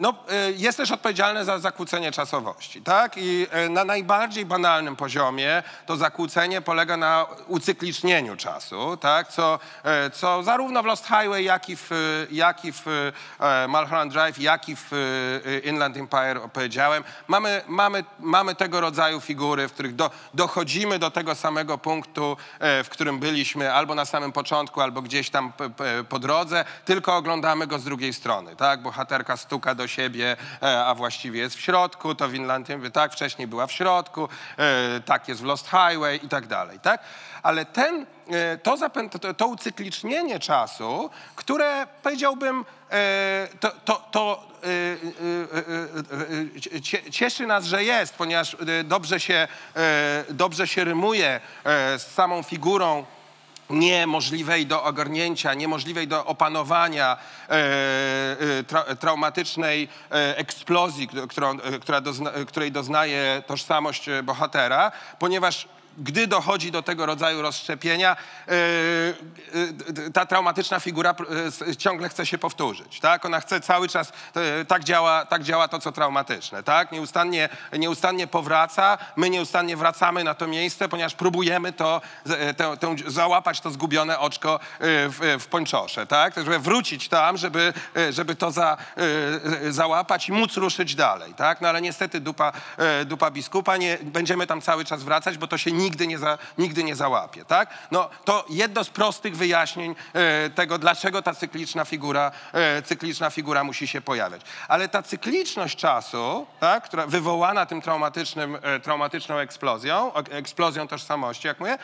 [0.00, 0.14] no,
[0.56, 6.96] jest też odpowiedzialne za zakłócenie czasowości, tak, i na najbardziej banalnym poziomie to zakłócenie polega
[6.96, 9.58] na ucyklicznieniu czasu, tak, co,
[10.12, 11.90] co zarówno w Lost Highway, jak i w,
[12.30, 13.12] jak i w
[13.68, 14.90] Mulholland Drive, jak i w
[15.64, 16.40] Inland Empire
[16.74, 22.36] opowiedziałem, mamy, mamy, mamy tego rodzaju figury, w których do, dochodzimy do tego samego punktu,
[22.58, 25.52] e, w którym byliśmy albo na samym początku, albo gdzieś tam
[26.08, 28.82] po drodze, tylko oglądamy go z drugiej strony, tak?
[28.82, 33.12] Bohaterka stuka do siebie, e, a właściwie jest w środku, to w Inland Empire, tak,
[33.12, 37.00] wcześniej była w środku, e, tak jest w Lost Highway i tak dalej, tak?
[37.42, 38.06] Ale ten,
[38.62, 42.64] to, to, to ucyklicznienie czasu, które powiedziałbym,
[43.60, 44.70] to, to, to e, e,
[46.74, 51.40] e, e, cie- cieszy nas, że jest, ponieważ e, dobrze się, e, dobrze się rymuje
[51.64, 53.04] e, z samą figurą
[53.70, 57.16] niemożliwej do ogarnięcia, niemożliwej do opanowania
[57.48, 57.52] e,
[58.58, 61.08] e, tra, traumatycznej e, eksplozji,
[61.88, 68.16] e, dozna, e, której doznaje tożsamość e, bohatera, ponieważ gdy dochodzi do tego rodzaju rozszczepienia,
[68.48, 68.52] e,
[70.06, 71.14] e, ta traumatyczna figura
[71.68, 73.00] e, ciągle chce się powtórzyć.
[73.00, 73.24] Tak?
[73.24, 76.62] Ona chce cały czas, e, tak działa, tak działa to, co traumatyczne.
[76.62, 76.92] Tak?
[76.92, 83.70] Nieustannie, nieustannie powraca, my nieustannie wracamy na to miejsce, ponieważ próbujemy to, e, załapać to
[83.70, 84.58] zgubione oczko e,
[85.08, 86.06] w, w pończosze.
[86.06, 86.34] Tak?
[86.36, 91.34] Żeby wrócić tam, żeby, e, żeby to za, e, e, załapać i móc ruszyć dalej.
[91.34, 91.60] Tak?
[91.60, 95.58] No ale niestety dupa, e, dupa biskupa, nie, będziemy tam cały czas wracać, bo to
[95.58, 97.70] się nigdy nie, za, nigdy nie załapie, tak?
[97.90, 103.64] No to jedno z prostych wyjaśnień e, tego, dlaczego ta cykliczna figura, e, cykliczna figura
[103.64, 104.42] musi się pojawiać.
[104.68, 111.46] Ale ta cykliczność czasu, tak, która wywołana tym traumatycznym, e, traumatyczną eksplozją, ek- eksplozją tożsamości,
[111.46, 111.78] jak mówię,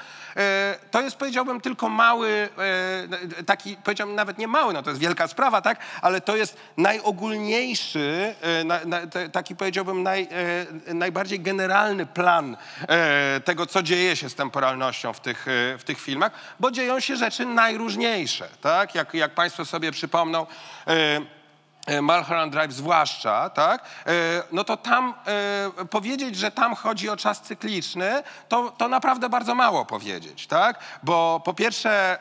[0.91, 2.49] to jest powiedziałbym tylko mały,
[3.47, 8.35] taki powiedziałbym nawet nie mały, no to jest wielka sprawa, tak, ale to jest najogólniejszy,
[9.33, 10.29] taki powiedziałbym naj,
[10.95, 12.57] najbardziej generalny plan
[13.45, 17.17] tego, co dzieje się z temporalnością w tych, e, w tych filmach, bo dzieją się
[17.17, 20.47] rzeczy najróżniejsze, tak, jak, jak Państwo sobie przypomną,
[20.87, 21.21] e,
[21.87, 24.13] e, Mulholland Drive zwłaszcza, tak, e,
[24.53, 25.15] no to tam
[25.81, 30.79] e, powiedzieć, że tam chodzi o czas cykliczny, to, to naprawdę bardzo mało powiedzieć, tak?
[31.03, 32.19] Bo po pierwsze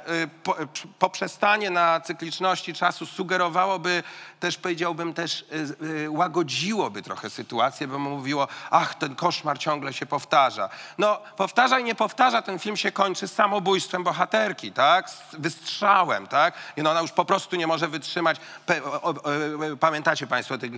[1.00, 4.04] poprzestanie na cykliczności czasu sugerowałoby
[4.40, 5.46] też, powiedziałbym, też
[6.10, 10.70] łagodziłoby trochę sytuację, bo mówiło, ach, ten koszmar ciągle się powtarza.
[10.98, 15.10] No, powtarza i nie powtarza, ten film się kończy samobójstwem bohaterki, tak?
[15.10, 16.54] Z wystrzałem, tak?
[16.78, 18.38] I no, ona już po prostu nie może wytrzymać.
[19.80, 20.78] Pamiętacie Państwo tych, e,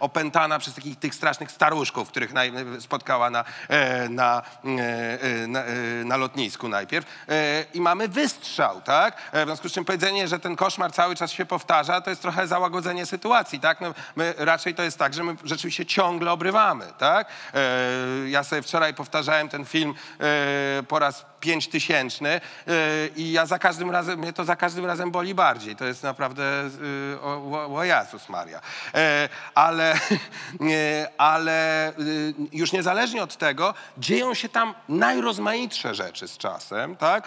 [0.00, 5.62] opętana przez takich tych strasznych staruszków, których naj, spotkała na, e, na, e, e, na,
[6.04, 7.06] na lotnisku najpierw.
[7.74, 9.16] I mamy wystrzał, tak?
[9.32, 12.46] W związku z czym powiedzenie, że ten koszmar cały czas się powtarza, to jest trochę
[12.46, 13.80] załagodzenie sytuacji, tak?
[13.80, 17.28] No, my, raczej to jest tak, że my rzeczywiście ciągle obrywamy, tak?
[18.26, 19.94] Ja sobie wczoraj powtarzałem ten film
[20.88, 22.40] po raz pięć tysięczny e,
[23.16, 25.76] i ja za każdym razem, mnie to za każdym razem boli bardziej.
[25.76, 26.42] To jest naprawdę,
[27.14, 28.60] e, o, o, Jezus Maria.
[28.94, 29.94] E, Ale,
[31.18, 31.92] ale e,
[32.52, 37.26] już niezależnie od tego, dzieją się tam najrozmaitsze rzeczy z czasem, tak?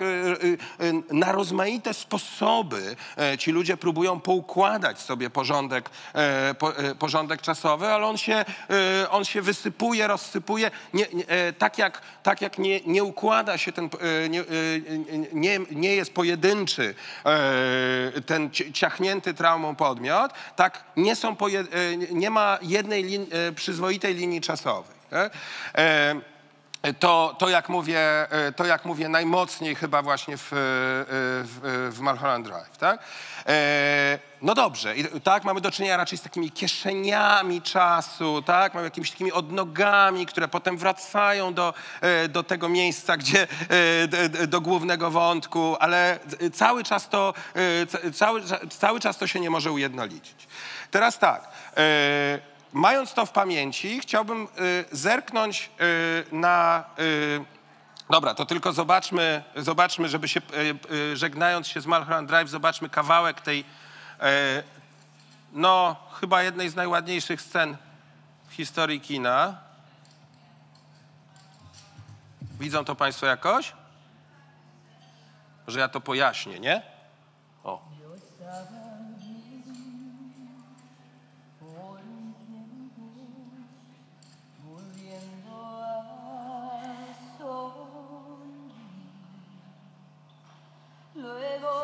[1.11, 8.05] Na rozmaite sposoby e, ci ludzie próbują poukładać sobie porządek, e, po- porządek czasowy, ale
[8.05, 8.45] on się,
[9.09, 10.71] on się wysypuje, rozsypuje.
[10.93, 11.23] Nie, nie,
[11.57, 13.89] tak jak, tak jak nie, nie układa się ten,
[14.29, 14.43] nie, e,
[15.33, 16.95] nie, nie jest pojedynczy
[17.25, 21.65] e, ten ci- ciachnięty traumą podmiot, tak nie, są poje, e,
[21.97, 24.95] nie ma jednej lin, e, przyzwoitej linii czasowej.
[25.09, 25.33] tak?
[26.81, 27.99] E, to, to, jak mówię,
[28.31, 32.99] e, to jak mówię najmocniej chyba właśnie w, e, w, w Mulholland Drive, tak?
[34.41, 38.73] No dobrze, i tak mamy do czynienia raczej z takimi kieszeniami czasu, tak?
[38.73, 41.73] Mamy jakimiś takimi odnogami, które potem wracają do,
[42.29, 43.47] do tego miejsca, gdzie, e,
[44.07, 46.19] d- d- do głównego wątku, ale
[46.53, 47.33] cały czas to,
[47.89, 50.47] ca- cały, cały czas to się nie może ujednolicić.
[50.91, 51.47] Teraz tak,
[52.73, 56.83] Mając to w pamięci, chciałbym y, zerknąć y, na.
[56.99, 57.45] Y,
[58.09, 60.41] dobra, to tylko zobaczmy, zobaczmy, żeby się,
[61.13, 63.65] żegnając się z Mulholland Drive, zobaczmy kawałek tej,
[65.53, 67.77] no, chyba jednej z najładniejszych scen
[68.47, 69.57] w historii kina.
[72.59, 73.73] Widzą to Państwo jakoś?
[75.67, 76.81] Że ja to pojaśnię, nie?
[77.63, 77.81] O.
[91.21, 91.78] Luego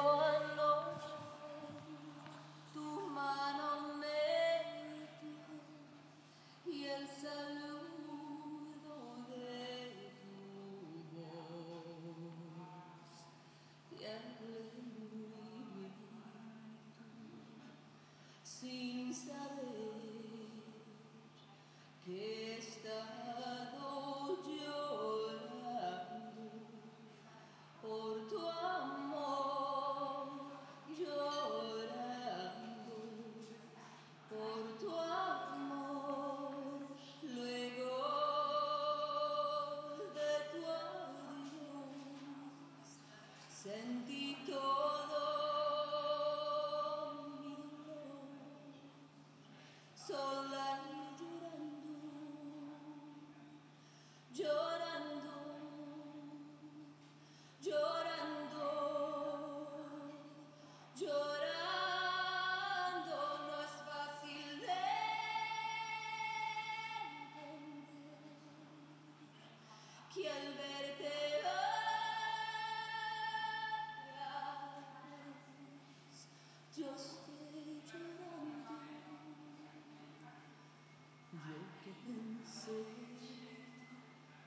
[82.06, 82.86] pensé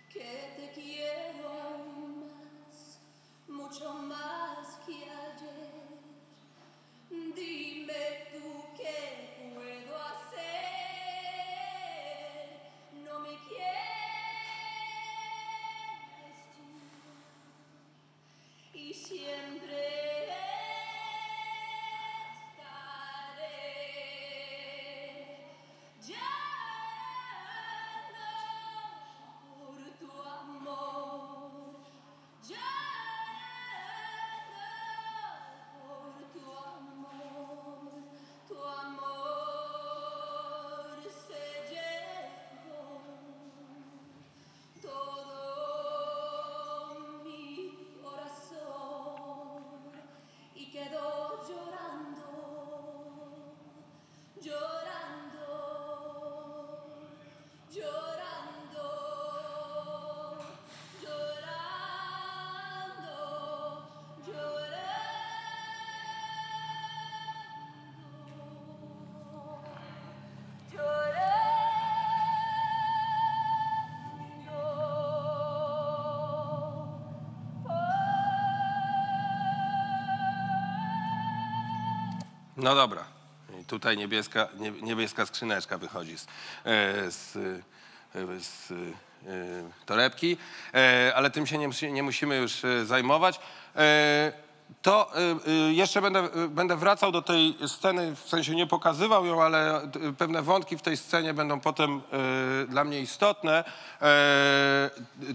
[0.09, 2.77] que te quiero aún más,
[3.47, 4.14] mucho más
[82.65, 83.03] No dobra.
[83.61, 88.75] I tutaj niebieska, nie, niebieska skrzyneczka wychodzi z, e, z, e, z e,
[89.85, 90.37] torebki,
[91.15, 93.39] ale tym się nie, nie musimy już zajmować.
[94.81, 95.11] To
[95.71, 100.77] jeszcze będę, będę wracał do tej sceny, w sensie nie pokazywał ją, ale pewne wątki
[100.77, 102.01] w tej scenie będą potem
[102.67, 103.63] dla mnie istotne.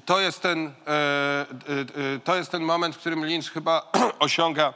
[0.05, 0.73] To, jest ten,
[2.25, 4.75] to jest ten moment, w którym Lynch chyba osiąga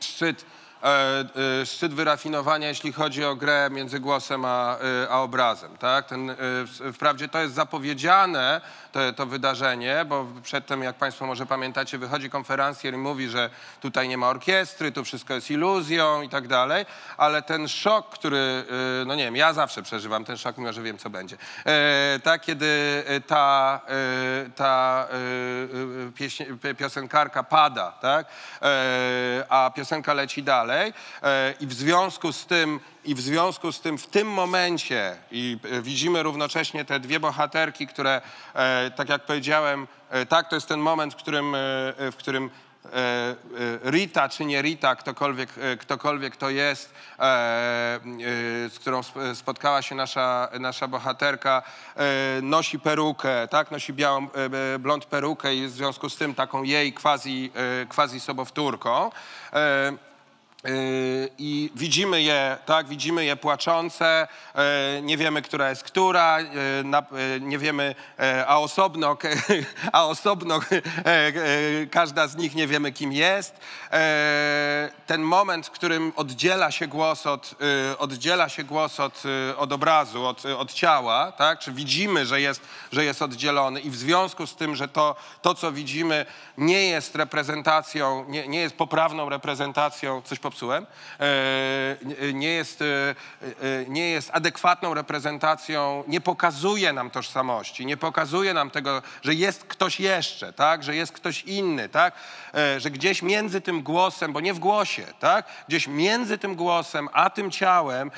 [0.00, 0.44] szczyt,
[0.86, 5.76] e, e, szczyt wyrafinowania, jeśli chodzi o grę między głosem a, e, a obrazem.
[5.76, 6.06] Tak?
[6.06, 6.34] Ten, e,
[6.92, 8.60] wprawdzie to jest zapowiedziane,
[8.92, 14.08] to, to wydarzenie, bo przedtem, jak Państwo może pamiętacie, wychodzi konferencjer i mówi, że tutaj
[14.08, 18.64] nie ma orkiestry, tu wszystko jest iluzją i tak dalej, ale ten szok, który,
[19.02, 21.36] e, no nie wiem, ja zawsze przeżywam ten szok, mimo że wiem, co będzie.
[21.66, 25.14] E, tak, kiedy e, ta, e, ta e,
[26.08, 28.26] e, pi- piosenkarka pada, tak,
[28.62, 30.92] e, a piosenka leci dalej e,
[31.60, 35.82] i w związku z tym i w związku z tym w tym momencie i e,
[35.82, 38.20] widzimy równocześnie te dwie bohaterki, które,
[38.54, 39.86] e, tak jak powiedziałem,
[40.28, 41.56] tak, to jest ten moment, w którym,
[41.98, 42.50] w którym
[43.84, 45.50] Rita czy nie Rita, ktokolwiek,
[45.80, 46.94] ktokolwiek to jest,
[48.68, 51.62] z którą sp- spotkała się nasza, nasza bohaterka,
[52.42, 54.28] nosi perukę, tak, nosi białą,
[54.78, 57.52] blond perukę i w związku z tym taką jej quasi,
[57.88, 59.10] quasi sobowtórką.
[60.66, 66.44] Yy, I widzimy je, tak, widzimy je płaczące, e, nie wiemy, która jest która, e,
[67.40, 67.94] nie wiemy,
[68.46, 69.16] a osobno,
[69.92, 70.60] a osobno
[71.90, 73.60] każda z nich nie wiemy, kim jest.
[75.06, 77.54] Ten moment, w którym oddziela się głos od,
[77.98, 79.22] oddziela się głos od,
[79.56, 82.60] od obrazu, od, od ciała, tak, czy widzimy, że jest,
[82.92, 86.26] że jest oddzielony i w związku z tym, że to, to co widzimy,
[86.58, 93.14] nie jest reprezentacją, nie, nie jest poprawną reprezentacją, coś popsułem, e, nie- jest, e, e,
[93.88, 100.00] nie jest adekwatną reprezentacją, nie pokazuje nam tożsamości, nie pokazuje nam tego, że jest ktoś
[100.00, 100.82] jeszcze, tak?
[100.82, 102.14] że jest ktoś inny, tak?
[102.78, 105.46] Że gdzieś między tym głosem, bo nie w głosie, tak?
[105.68, 108.10] gdzieś między tym głosem a tym ciałem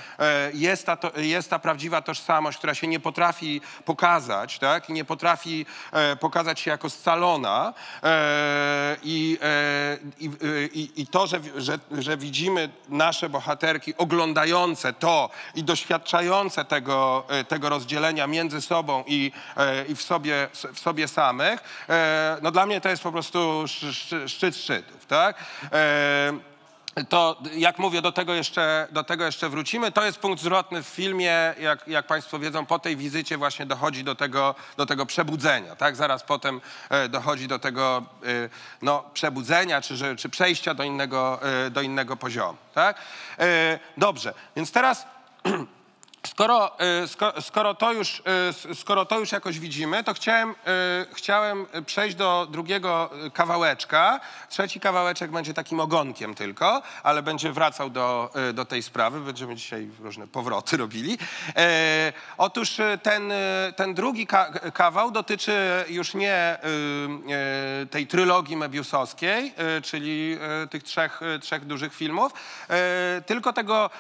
[0.55, 4.91] jest ta, jest ta prawdziwa tożsamość, która się nie potrafi pokazać tak?
[4.91, 5.67] i nie potrafi
[6.21, 7.75] pokazać się jako scalona.
[9.03, 9.39] I,
[10.19, 10.31] i,
[10.73, 17.45] i, I to, że, że, że widzimy nasze bohaterki oglądające to i doświadczające tego, e,
[17.45, 22.67] tego rozdzielenia między sobą i, e, i w, sobie, w sobie samych, e, no dla
[22.67, 25.07] mnie to jest po prostu sz- sz- szczyt szczytów.
[25.07, 25.37] Tak?
[27.09, 29.93] To jak mówię, do tego, jeszcze, do tego jeszcze wrócimy.
[29.93, 31.55] To jest punkt zwrotny w filmie.
[31.61, 35.77] Jak, jak Państwo wiedzą, po tej wizycie właśnie dochodzi do tego, do tego przebudzenia.
[35.77, 35.97] Tak?
[35.97, 38.27] Zaraz potem e, dochodzi do tego e,
[38.83, 42.59] no, przebudzenia, czy, czy przejścia do innego, e, do innego poziomu.
[42.75, 43.01] Tak?
[43.97, 45.07] Dobrze, więc teraz
[46.29, 48.23] Skoro, y, sko, skoro, to już,
[48.71, 50.55] y, skoro to już jakoś widzimy, to chciałem, y,
[51.15, 54.21] chciałem przejść do drugiego kawałeczka.
[54.49, 59.21] Trzeci kawałeczek będzie takim ogonkiem tylko, ale będzie wracał do, do tej sprawy.
[59.21, 61.19] Będziemy dzisiaj różne powroty robili.
[61.57, 63.33] E, otóż ten,
[63.77, 66.59] ten drugi ka kawał dotyczy już nie
[67.91, 70.39] tej trylogii mebiusowskiej, czyli
[70.71, 72.33] tych trzech, trzech dużych filmów,
[73.27, 73.91] tylko tego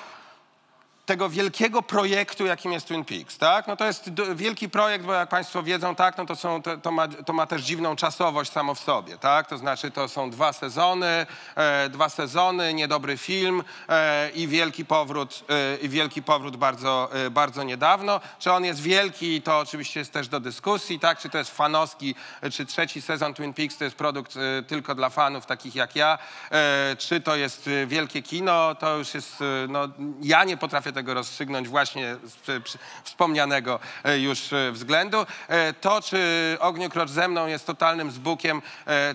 [1.08, 3.66] tego wielkiego projektu, jakim jest Twin Peaks, tak?
[3.66, 6.90] No to jest wielki projekt, bo jak Państwo wiedzą, tak, no to, są, to, to,
[6.90, 9.48] ma, to ma też dziwną czasowość samo w sobie, tak?
[9.48, 15.44] To znaczy to są dwa sezony, e, dwa sezony, niedobry film e, i wielki powrót,
[15.48, 18.20] e, i wielki powrót bardzo, e, bardzo niedawno.
[18.38, 21.18] Czy on jest wielki, to oczywiście jest też do dyskusji, tak?
[21.18, 22.14] Czy to jest fanowski,
[22.52, 26.18] czy trzeci sezon Twin Peaks to jest produkt e, tylko dla fanów takich jak ja,
[26.50, 29.36] e, czy to jest wielkie kino, to już jest,
[29.68, 29.88] no
[30.22, 35.26] ja nie potrafię tego rozstrzygnąć właśnie z wspomnianego e, już e, względu.
[35.48, 36.18] E, To, czy
[36.60, 38.62] Ogniu Krocz ze mną jest totalnym zbukiem,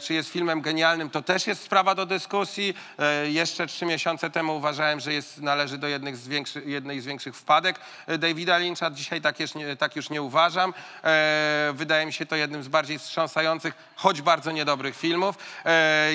[0.02, 2.74] czy jest filmem genialnym, to też jest sprawa do dyskusji.
[3.24, 6.30] Jeszcze trzy miesiące temu uważałem, że jest, należy do jednych z
[6.66, 7.80] jednej z większych wpadek
[8.20, 8.92] Davida Lyncha.
[8.92, 10.74] Dzisiaj tak już nie, tak już nie uważam.
[11.74, 15.36] Wydaje mi się to jednym z bardziej wstrząsających, choć bardzo niedobrych filmów,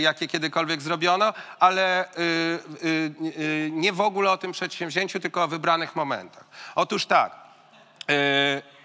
[0.00, 2.08] jakie kiedykolwiek zrobiono, ale
[3.70, 6.44] nie w ogóle o tym przedsięwzięciu, tylko o wybranych momentach.
[6.74, 7.32] Otóż tak.
[8.10, 8.78] y,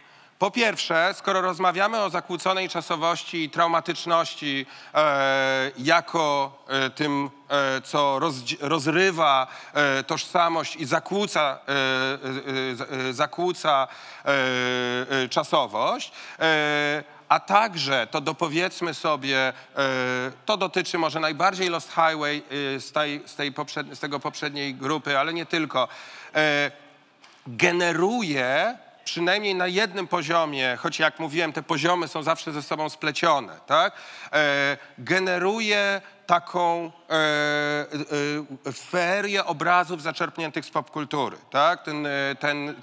[0.44, 8.20] po pierwsze, skoro rozmawiamy o zakłóconej czasowości i traumatyczności e, jako e, tym, e, co
[8.62, 9.48] rozrywa
[10.08, 11.60] tożsamość i zakłóca,
[13.12, 13.88] zakłóca
[15.30, 16.12] czasowość,
[17.34, 19.54] a także to dopowiedzmy sobie, e,
[20.46, 22.44] to dotyczy może najbardziej Lost Highway
[22.76, 25.88] e, z, tej, z, tej poprzed, z tego poprzedniej grupy, ale nie tylko,
[26.36, 26.72] e,
[27.48, 33.60] generuje przynajmniej na jednym poziomie, choć jak mówiłem, te poziomy są zawsze ze sobą splecione,
[33.68, 33.94] tak?
[34.98, 37.14] Generuje taką e,
[38.68, 41.84] e, ferię obrazów zaczerpniętych z popkultury, tak?
[41.84, 42.76] Ten, e, ten,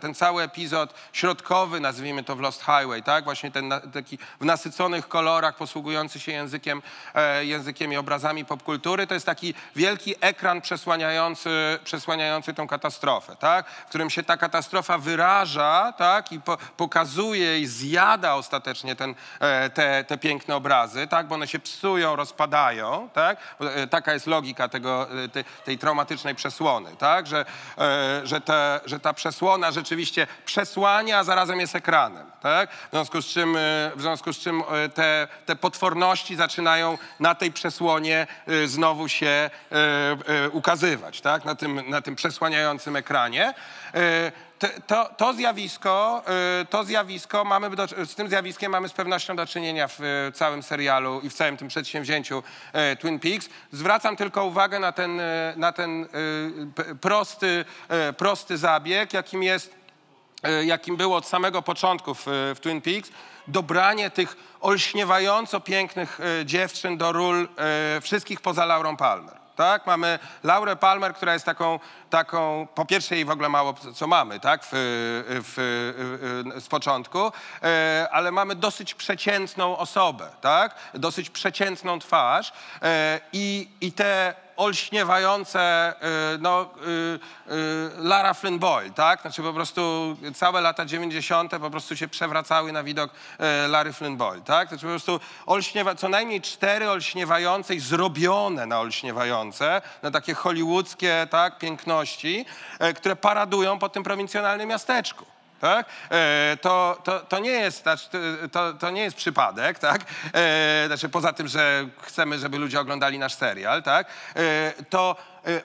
[0.00, 3.24] ten cały epizod środkowy, nazwijmy to w Lost Highway, tak?
[3.24, 6.82] Właśnie ten taki w nasyconych kolorach, posługujący się językiem,
[7.14, 13.66] e, językiem i obrazami popkultury, to jest taki wielki ekran przesłaniający, przesłaniający tą katastrofę, tak?
[13.68, 16.32] W którym się ta katastrofa wyraża, tak?
[16.32, 21.28] I po, pokazuje i zjada ostatecznie ten, e, te, te piękne obrazy, tak?
[21.28, 22.79] Bo one się psują, rozpadają,
[23.12, 23.38] tak?
[23.58, 27.26] Bo, e, Taka jest logika tego, e, te, tej traumatycznej przesłony, tak?
[27.26, 27.44] Że,
[27.78, 32.70] e, że, te, że ta przesłona rzeczywiście przesłania, a zarazem jest ekranem, tak?
[32.70, 33.56] W związku z czym,
[33.96, 34.62] w związku z czym
[34.94, 38.26] te, te potworności zaczynają na tej przesłonie
[38.66, 39.50] znowu się
[40.52, 41.44] ukazywać, tak?
[41.44, 43.54] Na tym, na tym przesłaniającym ekranie.
[44.86, 46.22] To, to zjawisko,
[46.62, 50.32] y, to zjawisko mamy do, z tym zjawiskiem mamy z pewnością do czynienia w y,
[50.32, 52.42] całym serialu i w całym tym przedsięwzięciu
[52.92, 53.48] y, Twin Peaks.
[53.72, 55.20] Zwracam tylko uwagę na ten,
[55.56, 56.08] na ten
[57.00, 57.64] prosty,
[58.16, 59.80] prosty zabieg, jakim jest
[60.64, 63.10] jakim było od samego początku w, w Twin Peaks,
[63.48, 67.48] dobranie tych olśniewająco pięknych dziewczyn do ról
[68.00, 69.39] wszystkich poza Laurą Palmer.
[69.60, 69.86] Tak?
[69.86, 71.78] Mamy Laurę Palmer, która jest taką,
[72.10, 75.54] taką, po pierwsze jej w ogóle mało co mamy, tak, w, w,
[76.54, 77.32] w, z początku,
[77.62, 82.52] e, ale mamy dosyć przeciętną osobę, tak, dosyć przeciętną twarz
[82.82, 85.94] e, i, i te olśniewające,
[86.34, 89.20] y, no, y, y, Lara Flynn Boyle, tak?
[89.20, 91.50] Znaczy po prostu całe lata 90.
[91.50, 93.10] po prostu się przewracały na widok
[93.68, 94.68] Lary Flynn Boyle, tak?
[94.68, 101.26] Znaczy po prostu olśniewa, co najmniej cztery olśniewające i zrobione na olśniewające, na takie hollywoodzkie,
[101.30, 102.44] tak, piękności,
[102.96, 105.39] które paradują po tym prowincjonalnym miasteczku.
[105.60, 105.86] Tak?
[106.10, 108.08] E, to, to, to, nie jest, znaczy,
[108.52, 110.00] to, to nie jest przypadek, tak?
[110.34, 114.06] E, znaczy, poza tym, że chcemy, żeby ludzie oglądali nasz serial, tak?
[114.36, 115.16] E, to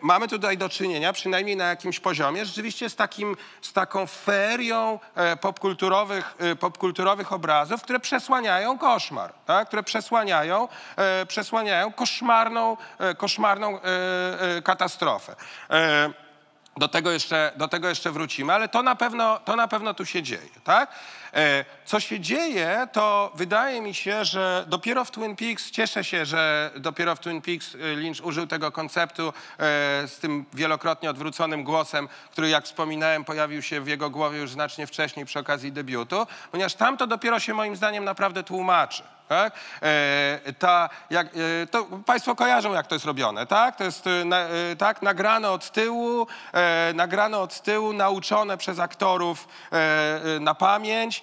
[0.01, 4.99] mamy tutaj do czynienia, przynajmniej na jakimś poziomie, rzeczywiście z, takim, z taką ferią
[5.41, 9.67] popkulturowych, popkulturowych obrazów, które przesłaniają koszmar, tak?
[9.67, 10.67] które przesłaniają,
[11.27, 12.77] przesłaniają koszmarną,
[13.17, 13.79] koszmarną
[14.63, 15.35] katastrofę.
[16.77, 20.05] Do tego, jeszcze, do tego jeszcze wrócimy, ale to na pewno, to na pewno tu
[20.05, 20.91] się dzieje, tak?
[21.33, 26.25] E, co się dzieje, to wydaje mi się, że dopiero w Twin Peaks, cieszę się,
[26.25, 29.33] że dopiero w Twin Peaks e, Lynch użył tego konceptu e,
[30.07, 34.87] z tym wielokrotnie odwróconym głosem, który jak wspominałem pojawił się w jego głowie już znacznie
[34.87, 39.03] wcześniej przy okazji debiutu, ponieważ tam to dopiero się moim zdaniem naprawdę tłumaczy.
[39.27, 39.53] Tak?
[39.81, 43.75] E, ta, jak, e, to Państwo kojarzą, jak to jest robione, tak?
[43.75, 44.45] To jest e, na,
[44.77, 46.27] tak, nagrane od tyłu,
[46.93, 49.47] nagrane od tyłu, nauczone przez aktorów
[50.39, 51.21] na pamięć,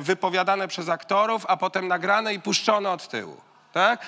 [0.00, 3.49] wypowiadane przez aktorów, a potem nagrane i puszczone od tyłu.
[3.72, 4.00] Tak?
[4.00, 4.04] E,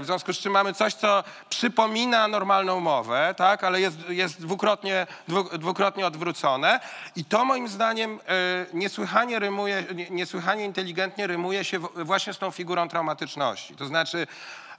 [0.00, 3.64] w związku z czym mamy coś, co przypomina normalną mowę, tak?
[3.64, 6.80] ale jest, jest dwukrotnie, dwu, dwukrotnie odwrócone.
[7.16, 12.50] I to moim zdaniem e, niesłychanie rymuje, nie- niesłychanie inteligentnie rymuje się właśnie z tą
[12.50, 13.76] figurą traumatyczności.
[13.76, 14.26] To znaczy,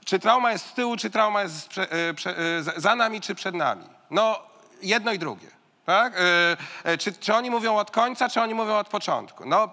[0.04, 3.84] czy trauma jest z tyłu, czy trauma jest e, za- nami, czy przed nami.
[4.10, 4.38] No,
[4.82, 5.48] jedno i drugie.
[5.86, 6.12] Tak?
[6.98, 9.44] Czy, czy oni mówią od końca, czy oni mówią od początku?
[9.46, 9.68] No,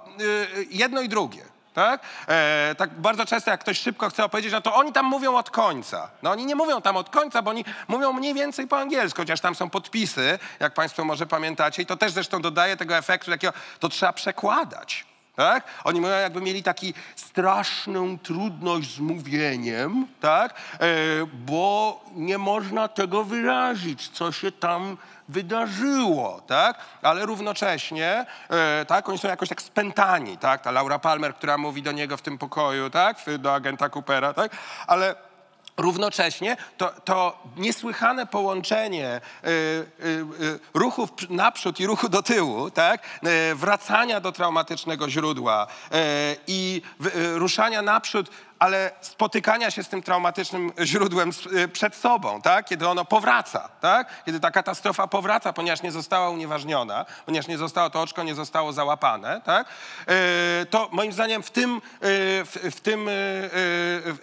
[0.70, 1.51] jedno i drugie.
[1.74, 2.02] Tak?
[2.28, 5.50] E, tak bardzo często, jak ktoś szybko chce opowiedzieć, no to oni tam mówią od
[5.50, 6.10] końca.
[6.24, 9.42] No oni nie mówią tam od końca, bo oni mówią mniej więcej po angielsku, chociaż
[9.42, 13.54] tam są podpisy, jak Państwo może pamiętacie, i to też zresztą dodaje tego efektu takiego,
[13.80, 15.11] to trzeba przekładać.
[15.42, 15.64] Tak?
[15.84, 20.54] Oni mówią, jakby mieli taki straszną trudność z mówieniem, tak?
[20.54, 20.88] E,
[21.34, 24.98] bo nie można tego wyrazić, co się tam
[25.30, 26.78] wydarzyło, tak?
[27.02, 30.62] Ale równocześnie, e, tak, oni są jakoś tak spętani, tak?
[30.62, 33.18] Ta Laura Palmer, która mówi do niego w tym pokoju, tak?
[33.40, 34.52] Do agenta Coopera, tak?
[34.88, 35.16] Ale
[35.78, 42.72] równocześnie to, to niesłychane połączenie y, y, y, ruchów pr- naprzód i ruchu do tyłu,
[42.72, 43.06] tak?
[43.52, 45.98] Y, wracania do traumatycznego źródła y,
[46.48, 46.82] i
[47.16, 48.30] y, ruszania naprzód
[48.62, 52.66] ale spotykania się z tym traumatycznym źródłem y, przed sobą, tak?
[52.66, 54.24] kiedy ono powraca, tak?
[54.26, 58.74] kiedy ta katastrofa powraca, ponieważ nie została unieważniona, ponieważ nie zostało to oczko, nie zostało
[58.74, 59.68] załapane, tak?
[60.62, 61.82] Y, to moim zdaniem w tym, y,
[62.72, 63.06] w, tym,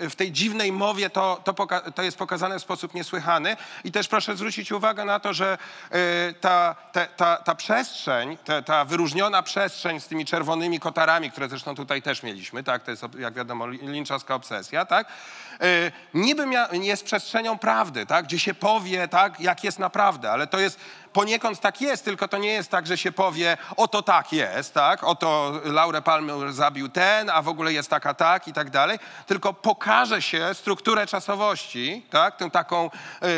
[0.01, 1.55] w tej dziwnej mowie to, to,
[1.95, 5.59] to jest pokazane w sposób niesłychany i też proszę zwrócić uwagę na to, że
[6.41, 11.74] ta, ta, ta, ta przestrzeń, ta, ta wyróżniona przestrzeń z tymi czerwonymi kotarami, które zresztą
[11.74, 13.66] tutaj też mieliśmy, tak, to jest jak wiadomo
[14.35, 15.07] obsesja, tak,
[15.62, 20.59] y, niby jest przestrzenią prawdy, tak, gdzie się powie, tak, jak jest naprawdę, ale to
[20.59, 20.81] jest
[21.12, 25.05] poniekąd tak jest, tylko to nie jest tak, że się powie, oto tak jest, tak,
[25.05, 29.55] oto Laurę Palmer zabił ten, a w ogóle jest taka tak i tak dalej, tylko
[29.55, 33.31] pokaże się strukturę czasowości, tak, tę taką y, y,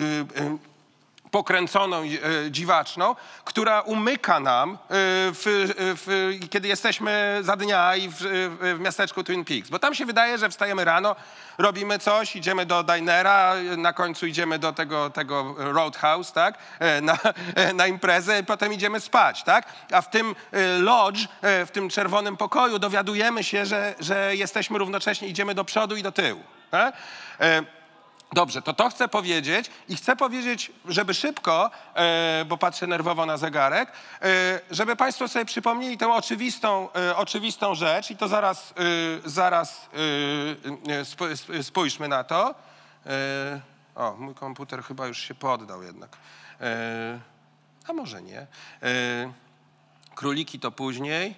[0.00, 0.69] y, y,
[1.30, 2.06] pokręconą, e,
[2.50, 4.76] dziwaczną, która umyka nam, e,
[5.32, 8.14] w, w, kiedy jesteśmy za dnia i w,
[8.60, 9.70] w miasteczku Twin Peaks.
[9.70, 11.16] Bo tam się wydaje, że wstajemy rano,
[11.58, 16.58] robimy coś, idziemy do dinera, na końcu idziemy do tego, tego roadhouse, tak?
[16.78, 17.18] E, Na,
[17.54, 19.66] e, na imprezę i potem idziemy spać, tak?
[19.92, 24.78] A w tym e, lodge, e, w tym czerwonym pokoju dowiadujemy się, że, że jesteśmy
[24.78, 26.42] równocześnie, idziemy do przodu i do tyłu.
[26.70, 26.96] Tak?
[28.32, 33.36] Dobrze, to to chcę powiedzieć i chcę powiedzieć, żeby szybko, e, bo patrzę nerwowo na
[33.36, 38.74] zegarek, e, żeby Państwo sobie przypomnieli tę oczywistą, e, oczywistą rzecz i to zaraz,
[39.24, 39.88] zaraz
[41.62, 42.54] spójrzmy na to.
[43.94, 46.16] O, mój komputer chyba już się poddał jednak.
[47.88, 48.46] A może nie.
[50.14, 51.34] Króliki to później.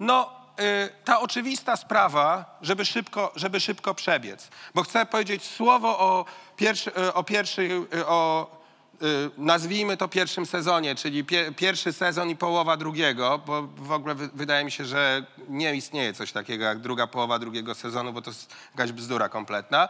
[0.00, 0.41] No,
[1.04, 4.48] ta oczywista sprawa, żeby szybko, żeby szybko przebiec.
[4.74, 6.24] Bo chcę powiedzieć słowo o,
[6.56, 8.50] pierwszy, y, o pierwszej, y, o
[9.02, 14.14] y, nazwijmy to pierwszym sezonie, czyli pie, pierwszy sezon i połowa drugiego, bo w ogóle
[14.14, 18.22] wy, wydaje mi się, że nie istnieje coś takiego jak druga połowa drugiego sezonu, bo
[18.22, 19.88] to jest jakaś bzdura kompletna.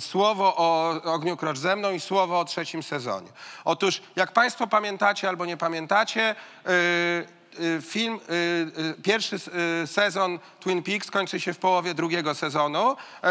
[0.00, 3.28] Słowo o Ogniu Krocz ze mną i słowo o trzecim sezonie.
[3.64, 6.34] Otóż, jak Państwo pamiętacie albo nie pamiętacie,
[6.66, 7.41] y, y,
[7.82, 8.32] film, y,
[8.80, 9.36] y, pierwszy
[9.82, 13.26] y, sezon Twin Peaks kończy się w połowie drugiego sezonu, e,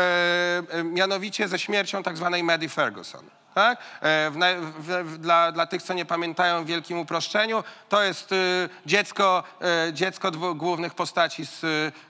[0.70, 3.26] e, mianowicie ze śmiercią tak zwanej Maddie Ferguson.
[3.56, 3.80] Tak?
[4.02, 8.70] E, W, w, dla, dla tych, co nie pamiętają w wielkim uproszczeniu, to jest y,
[8.86, 11.60] dziecko, e, dziecko dwu, głównych postaci z,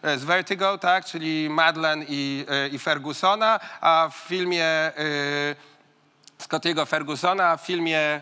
[0.03, 1.05] z Vertigo, tak?
[1.05, 4.91] czyli Madeleine i, i Fergusona, a w filmie...
[4.99, 5.70] y,
[6.42, 8.22] Scottiego Fergusona w filmie, y,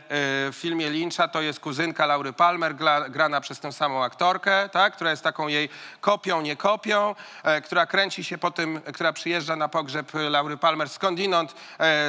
[0.52, 4.94] w filmie Lyncha to jest kuzynka Laury Palmer, gra, grana przez tę samą aktorkę, tak?
[4.96, 5.70] która jest taką jej
[6.02, 10.90] kopią, nie kopią, e, która kręci się po tym, która przyjeżdża na pogrzeb Laury Palmer
[10.90, 11.56] skądinąd, e,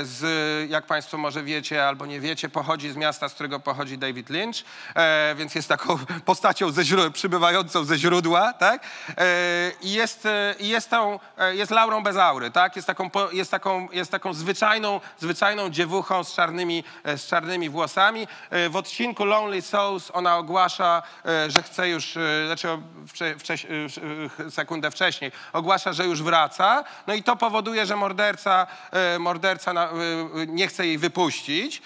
[0.05, 4.31] z, jak Państwo może wiecie albo nie wiecie, pochodzi z miasta, z którego pochodzi David
[4.31, 4.57] Lynch,
[4.95, 8.83] e, więc jest taką postacią ze źródła, przybywającą ze źródła, tak?
[9.83, 10.29] I jest,
[10.61, 11.19] jest, tą,
[11.53, 12.77] jest Laurą bez aury, tak?
[12.77, 18.27] Jest taką, jest taką, jest taką zwyczajną, zwyczajną dziewuchą z czarnymi, e, z czarnymi włosami.
[18.51, 22.15] E, W odcinku Lonely Souls ona ogłasza, e, że chce już,
[22.47, 22.69] znaczy
[23.09, 24.01] wcze, wcześ, e, wsz-
[24.47, 26.85] e, sekundę wcześniej, ogłasza, że już wraca.
[27.07, 28.67] No i to powoduje, że morderca,
[29.19, 29.73] morderca
[30.47, 31.83] nie chce jej wypuścić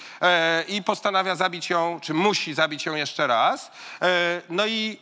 [0.68, 3.70] i postanawia zabić ją, czy musi zabić ją jeszcze raz.
[4.48, 4.98] No i,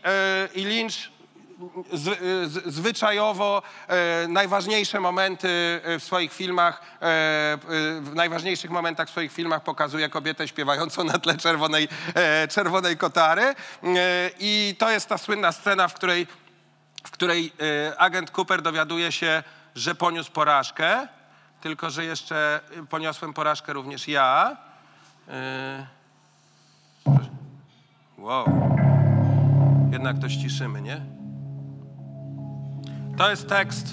[0.54, 1.11] i Lynch
[1.92, 2.18] z,
[2.52, 5.48] z, zwyczajowo e, najważniejsze momenty
[5.84, 6.98] e, w swoich filmach, e,
[8.00, 13.42] w najważniejszych momentach w swoich filmach pokazuje kobietę śpiewającą na tle czerwonej, e, czerwonej kotary.
[13.42, 13.54] E,
[14.40, 16.26] I to jest ta słynna scena, w której,
[17.04, 17.52] w której
[17.90, 19.42] e, agent Cooper dowiaduje się,
[19.74, 21.08] że poniósł porażkę,
[21.60, 22.60] tylko że jeszcze
[22.90, 24.56] poniosłem porażkę również ja.
[28.18, 28.44] Wow.
[29.92, 31.21] Jednak to ściszymy, nie?
[33.16, 33.86] To jest tekst.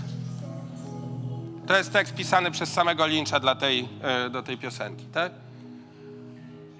[1.67, 5.31] To jest tekst pisany przez samego Lyncha dla tej, e, do tej piosenki, tak?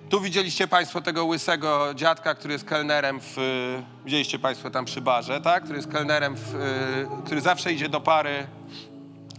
[0.10, 3.38] Tu widzieliście Państwo tego łysego dziadka, który jest kelnerem w.
[3.38, 5.64] e, Widzieliście Państwo tam przy barze, tak?
[5.64, 8.48] Który jest kelnerem, w, e, który zawsze idzie do pary.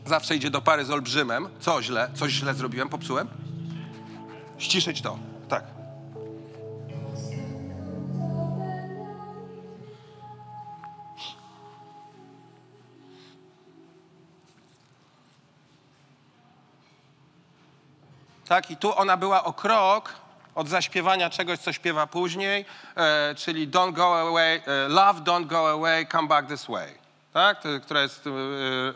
[0.07, 1.49] Zawsze idzie do pary z olbrzymem.
[1.61, 2.11] Co źle?
[2.15, 2.89] Coś źle zrobiłem?
[2.89, 3.29] Popsułem?
[4.59, 5.19] Ściszyć to.
[5.49, 5.80] Tak.
[18.51, 20.15] Tak, i tu ona była o krok
[20.55, 22.65] od zaśpiewania czegoś, co śpiewa później,
[22.97, 26.95] e, czyli Don't go away, e, Love, don't go away, come back this way.
[27.33, 28.31] Tak, to, która jest e,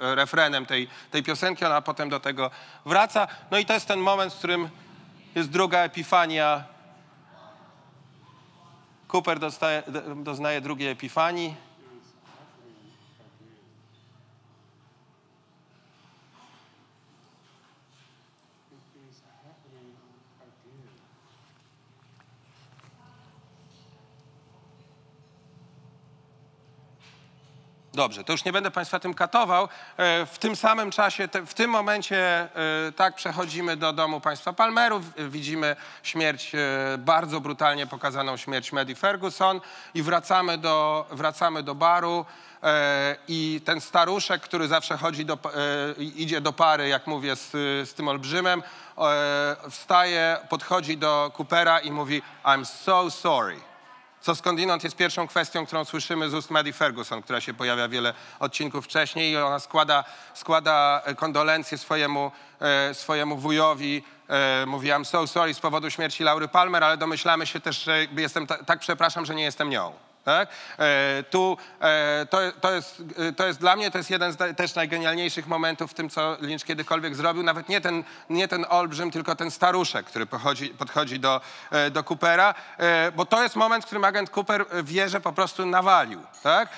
[0.06, 2.50] e, refrenem tej, tej piosenki, ona potem do tego
[2.86, 3.26] wraca.
[3.50, 4.68] No i to jest ten moment, w którym
[5.34, 6.64] jest druga epifania.
[9.12, 11.56] Cooper dostaje, do- doznaje drugiej epifanii.
[27.94, 29.68] Dobrze, to już nie będę Państwa tym katował.
[29.96, 32.48] E, W tym samym czasie, w tym momencie, e,
[32.96, 35.02] tak, przechodzimy do domu państwa Palmerów.
[35.16, 36.52] E, Widzimy śmierć,
[36.98, 39.60] bardzo brutalnie pokazaną śmierć Medi Ferguson
[39.94, 42.24] i wracamy do, wracamy do baru.
[43.28, 45.38] I ten staruszek, który zawsze chodzi do,
[45.98, 47.50] idzie do pary, jak mówię, z,
[47.88, 48.62] z tym olbrzymem,
[49.70, 53.73] wstaje, podchodzi do Coopera i mówi I'm so sorry.
[54.24, 58.14] Co skądinąd jest pierwszą kwestią, którą słyszymy z ust Maddie Ferguson, która się pojawia wiele
[58.40, 60.04] odcinków wcześniej i ona składa,
[60.34, 64.04] składa kondolencje swojemu, e, swojemu wujowi.
[64.28, 68.06] E, mówi, I'm so sorry z powodu śmierci Laury Palmer, ale domyślamy się też, że
[68.16, 69.92] jestem ta, tak przepraszam, że nie jestem nią.
[70.24, 70.48] Tak?
[70.78, 74.56] E, tu e, to, to, jest, e, to jest dla mnie to jest jeden z
[74.56, 77.42] też najgenialniejszych momentów w tym, co Lynch kiedykolwiek zrobił.
[77.42, 81.40] Nawet nie ten, nie ten olbrzym, tylko ten staruszek, który pochodzi, podchodzi do,
[81.90, 82.54] do Coopera,
[83.16, 86.20] bo to jest moment, w którym agent Cooper wie, że po prostu nawalił.
[86.42, 86.68] Tak?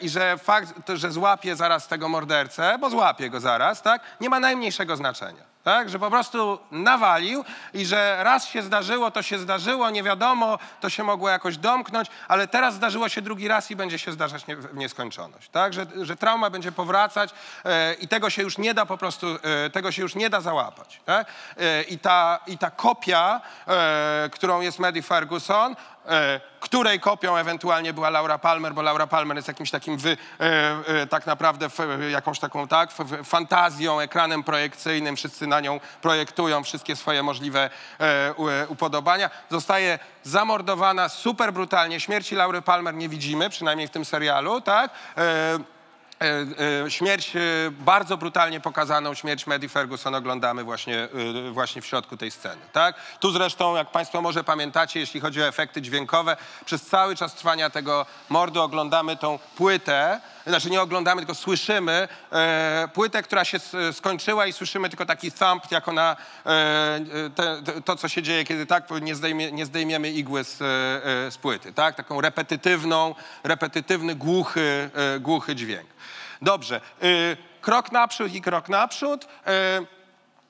[0.00, 4.02] I że fakt, że złapie zaraz tego mordercę, bo złapie go zaraz, tak?
[4.20, 5.51] nie ma najmniejszego znaczenia.
[5.64, 7.44] Tak, że po prostu nawalił
[7.74, 12.08] i że raz się zdarzyło, to się zdarzyło, nie wiadomo, to się mogło jakoś domknąć,
[12.28, 15.48] ale teraz zdarzyło się drugi raz i będzie się zdarzać nie, w nieskończoność.
[15.48, 17.30] Tak, że, że trauma będzie powracać
[17.64, 20.40] e, i tego się już nie da po prostu, e, tego się już nie da
[20.40, 21.00] załapać.
[21.04, 21.26] Tak?
[21.56, 25.76] E, i, ta, I ta kopia, e, którą jest Maddie Ferguson,
[26.60, 30.44] której kopią ewentualnie była Laura Palmer, bo Laura Palmer jest jakimś takim wy, e,
[30.86, 31.68] e, tak naprawdę
[32.10, 32.90] jakąś taką tak,
[33.24, 39.30] fantazją, ekranem projekcyjnym, wszyscy na nią projektują wszystkie swoje możliwe e, e, upodobania.
[39.50, 42.00] Zostaje zamordowana super brutalnie.
[42.00, 44.90] Śmierci Laury Palmer nie widzimy, przynajmniej w tym serialu, tak?
[46.22, 51.08] E, E, Śmierć, e, bardzo brutalnie pokazaną śmierć Maddie Ferguson oglądamy właśnie,
[51.52, 52.62] właśnie w środku tej sceny.
[52.72, 52.96] Tak?
[53.20, 57.70] Tu zresztą, jak Państwo może pamiętacie, jeśli chodzi o efekty dźwiękowe, przez cały czas trwania
[57.70, 63.58] tego mordu oglądamy tą płytę, znaczy nie oglądamy, tylko słyszymy e, płytę, która się
[63.92, 66.16] skończyła i słyszymy tylko taki thump, jak ona,
[66.46, 70.62] e, e, te, to co się dzieje, kiedy tak nie, zdejmie, nie zdejmiemy igły z,
[70.62, 70.64] e,
[71.26, 71.72] e, z płyty.
[71.72, 71.94] Tak?
[71.94, 73.14] Taką repetytywną,
[73.44, 75.86] repetytywny, głuchy, e, głuchy dźwięk.
[76.42, 76.80] Dobrze.
[77.02, 79.28] y, Krok naprzód i krok naprzód.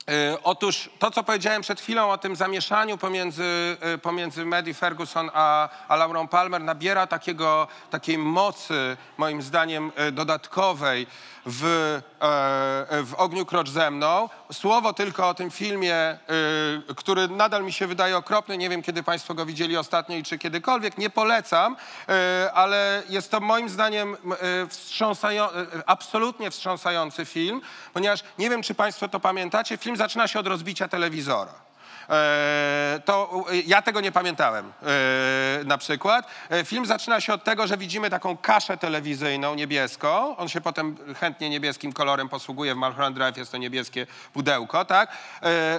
[0.09, 5.29] Y, Otóż to, co powiedziałem przed chwilą o tym zamieszaniu pomiędzy, y, pomiędzy Maddie Ferguson
[5.33, 11.07] a, a Laurą Palmer nabiera takiego, takiej mocy, moim zdaniem, y, dodatkowej
[11.45, 11.63] w,
[12.21, 14.29] e, w Ogniu Krocz ze mną.
[14.51, 16.17] Słowo tylko o tym filmie,
[16.89, 18.57] y, który nadal mi się wydaje okropny.
[18.57, 20.97] Nie wiem, kiedy Państwo go widzieli ostatnio i czy kiedykolwiek.
[20.97, 25.49] Nie polecam, y, ale jest to moim zdaniem y, wstrząsają, y,
[25.85, 27.61] absolutnie wstrząsający film,
[27.93, 29.77] ponieważ nie wiem, czy Państwo to pamiętacie.
[29.77, 31.62] Film zaczyna się od rozbicia telewizora.
[32.09, 36.27] E, to e, ja tego nie pamiętałem e, na przykład.
[36.65, 40.37] Film zaczyna się od tego, że widzimy taką kaszę telewizyjną niebieską.
[40.37, 42.73] On się potem chętnie niebieskim kolorem posługuje.
[42.73, 45.17] W Mulholland Drive jest to niebieskie pudełko, tak?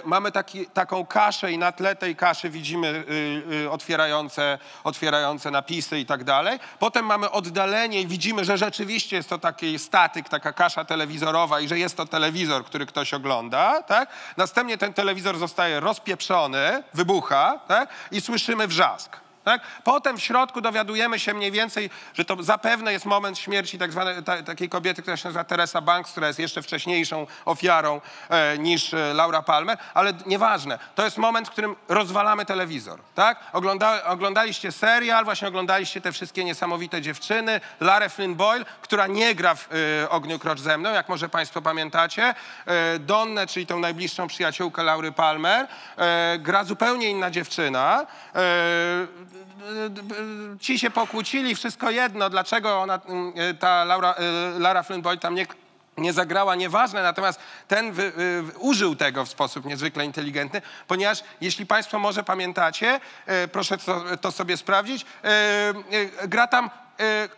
[0.05, 5.99] Mamy taki, taką kaszę i na tle tej kaszy widzimy y, y, otwierające, otwierające napisy
[5.99, 6.59] i tak dalej.
[6.79, 11.69] Potem mamy oddalenie i widzimy, że rzeczywiście jest to taki statyk, taka kasza telewizorowa i
[11.69, 14.09] że jest to telewizor, który ktoś ogląda, tak?
[14.37, 15.81] Następnie ten telewizor zostaje
[16.15, 17.89] rozpieprzony, wybucha, tak?
[18.11, 19.24] I słyszymy wrzask.
[19.45, 19.61] Tak?
[19.85, 24.23] Potem w środku dowiadujemy się mniej więcej, że to zapewne jest moment śmierci tak zwanej,
[24.23, 28.95] ta, takiej kobiety, która się nazywa Teresa Banks, która jest jeszcze wcześniejszą ofiarą e, niż
[28.95, 30.79] e, Laura Palmer, ale nieważne.
[30.95, 33.01] To jest moment, w którym rozwalamy telewizor.
[33.15, 33.41] Tak?
[33.53, 39.55] Ogląda, oglądaliście serial, właśnie oglądaliście te wszystkie niesamowite dziewczyny, Larę Flynn Boyle, która nie gra
[39.55, 39.69] w
[40.03, 42.35] e, Ogniu Krocz ze mną, jak może Państwo pamiętacie.
[42.67, 45.67] E, Donnę, czyli tą najbliższą przyjaciółkę Laury Palmer,
[45.97, 48.07] e, gra zupełnie inna dziewczyna.
[49.65, 55.03] E, ci się pokłócili, wszystko jedno, dlaczego ona, mm, e, ta Laura, e, Lara Flynn
[55.03, 55.47] Boyle tam nie,
[55.99, 58.03] nie zagrała, nieważne, natomiast ten wy,
[58.55, 64.05] y, użył tego w sposób niezwykle inteligentny, ponieważ jeśli Państwo może pamiętacie, e, proszę to,
[64.21, 65.29] to sobie sprawdzić, e,
[66.23, 67.29] e, gra tam e, e,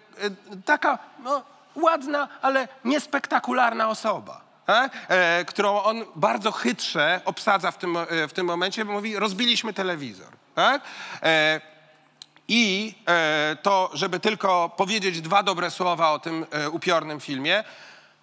[0.65, 1.43] taka no,
[1.75, 4.41] ładna, ale niespektakularna osoba.
[4.67, 4.93] tak?
[5.09, 9.73] E, którą on bardzo chytrze obsadza w tym, e, w tym momencie, bo mówi, rozbiliśmy
[9.73, 10.29] telewizor.
[10.55, 10.83] Tak?
[12.49, 17.65] I e, to, żeby tylko powiedzieć dwa dobre słowa o tym e, upiornym filmie,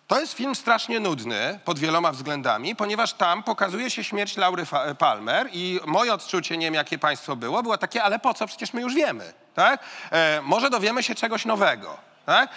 [0.08, 4.66] to jest film strasznie nudny pod wieloma względami, ponieważ tam pokazuje się śmierć Laury
[4.98, 8.48] Palmer i moje odczucie, nie wiem jakie państwo było, było takie, ale po co?
[8.48, 9.34] Przecież my już wiemy.
[9.54, 9.84] Tak?
[10.12, 11.98] E, może dowiemy się czegoś nowego.
[12.26, 12.50] Tak?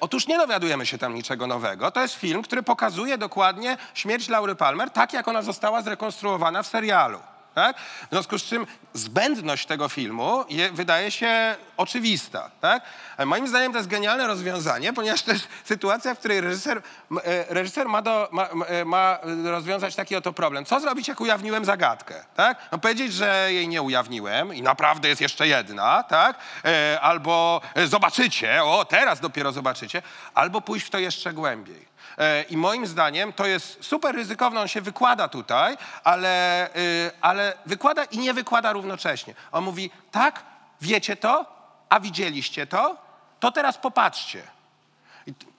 [0.00, 1.90] Otóż nie dowiadujemy się tam niczego nowego.
[1.90, 6.66] To jest film, który pokazuje dokładnie śmierć Laury Palmer, tak jak ona została zrekonstruowana w
[6.66, 7.18] serialu.
[7.54, 7.76] Tak?
[8.06, 12.50] W związku z czym zbędność tego filmu je, wydaje się oczywista.
[12.60, 12.82] Tak?
[13.16, 16.82] Ale moim zdaniem to jest genialne rozwiązanie, ponieważ to jest sytuacja, w której reżyser,
[17.24, 20.64] e, reżyser ma, do, ma, e, ma rozwiązać taki oto problem.
[20.64, 22.24] Co zrobić, jak ujawniłem zagadkę?
[22.36, 22.58] Tak?
[22.72, 26.36] No powiedzieć, że jej nie ujawniłem i naprawdę jest jeszcze jedna, tak?
[26.64, 30.02] E, albo zobaczycie, o teraz dopiero zobaczycie,
[30.34, 31.91] albo pójść w to jeszcze głębiej.
[32.18, 37.52] E, I moim zdaniem to jest super ryzykowne, on się wykłada tutaj, ale, y, ale
[37.66, 39.34] wykłada i nie wykłada równocześnie.
[39.52, 40.42] On mówi, tak,
[40.80, 41.46] wiecie to,
[41.88, 42.96] a widzieliście to,
[43.40, 44.42] to teraz popatrzcie.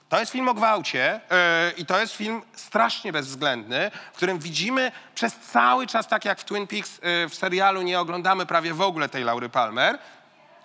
[0.08, 4.92] To jest film o gwałcie yy, i to jest film strasznie bezwzględny, w którym widzimy
[5.14, 8.80] przez cały czas, tak jak w Twin Peaks yy, w serialu nie oglądamy prawie w
[8.80, 9.98] ogóle tej Laury Palmer,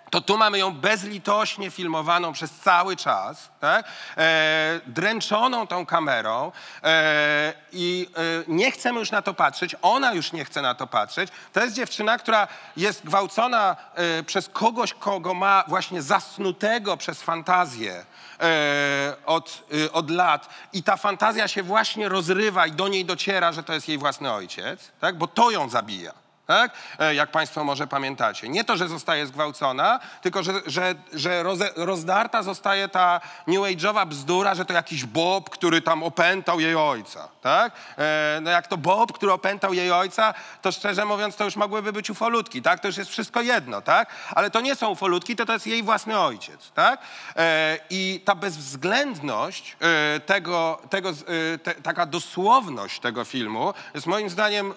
[0.10, 3.86] to tu mamy ją bezlitośnie filmowaną przez cały czas, tak?
[4.18, 6.52] e, dręczoną tą kamerą
[6.84, 10.88] e, i e, nie chcemy już na to patrzeć, ona już nie chce na to
[10.88, 11.30] patrzeć.
[11.54, 12.48] To jest dziewczyna, która
[12.78, 18.06] jest gwałcona e, przez kogoś, kogo ma właśnie zasnutego przez fantazję
[18.40, 23.52] e, od, e, od lat i ta fantazja się właśnie rozrywa i do niej dociera,
[23.52, 25.18] że to jest jej własny ojciec, tak?
[25.18, 26.72] bo to ją zabija tak?
[27.00, 28.50] E, jak Państwo może pamiętacie.
[28.50, 31.44] Nie to, że zostaje zgwałcona, tylko że, że, że
[31.76, 37.28] rozdarta zostaje ta new age'owa bzdura, że to jakiś Bob, który tam opętał jej ojca.
[37.42, 37.74] Tak?
[37.98, 41.94] E, no jak to Bob, który opętał jej ojca, to szczerze mówiąc to już mogłyby
[41.94, 42.62] być ufolutki.
[42.62, 42.80] Tak?
[42.80, 43.82] To już jest wszystko jedno.
[43.82, 44.10] Tak?
[44.36, 46.72] Ale to nie są ufolutki, to to jest jej własny ojciec.
[46.72, 47.02] Tak?
[47.36, 49.78] E, I ta bezwzględność
[50.26, 51.10] tego, tego
[51.64, 54.74] te, taka dosłowność tego filmu jest moim zdaniem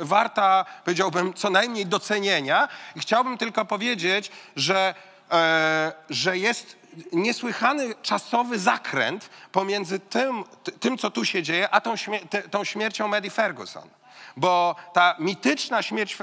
[0.00, 0.64] warta,
[1.10, 2.68] powiedziałbym, co najmniej docenienia.
[2.96, 4.94] I chciałbym tylko powiedzieć, że,
[5.30, 6.76] e, że jest
[7.12, 12.42] niesłychany czasowy zakręt pomiędzy tym, ty- tym co tu się dzieje, a tą, śmie- te-
[12.42, 13.88] tą śmiercią Maddie Ferguson.
[14.36, 16.18] Bo ta mityczna śmierć,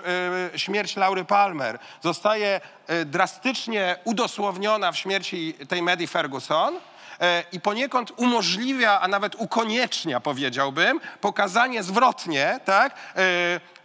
[0.54, 6.76] e, śmierć Laury Palmer zostaje e, drastycznie udosłowniona w śmierci tej Maddie Ferguson,
[7.22, 12.96] e, i poniekąd umożliwia, a nawet ukoniecznia, powiedziałbym, pokazanie zwrotnie, tak,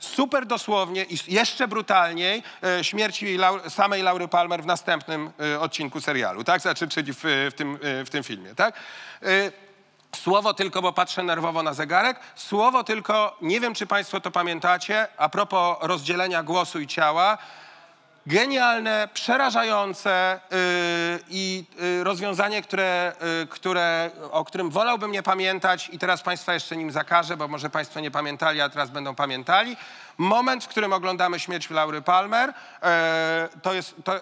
[0.04, 3.38] super dosłownie i jeszcze brutalniej e, śmierci
[3.68, 8.04] samej Laury Palmer w następnym e, odcinku serialu, tak, znaczy, czyli w, w, tym, e,
[8.04, 8.74] w tym filmie, tak.
[9.22, 9.72] E,
[10.16, 12.20] Słowo tylko, bo patrzę nerwowo na zegarek.
[12.34, 17.38] Słowo tylko, nie wiem czy Państwo to pamiętacie, a propos rozdzielenia głosu i ciała.
[18.26, 20.58] Genialne, przerażające yy,
[21.30, 26.76] i yy, rozwiązanie, które, yy, które, o którym wolałbym nie pamiętać i teraz Państwa jeszcze
[26.76, 29.76] nim zakażę, bo może Państwo nie pamiętali, a teraz będą pamiętali.
[30.18, 32.88] Moment, w którym oglądamy śmierć Laury Palmer, yy,
[33.62, 34.14] to jest to,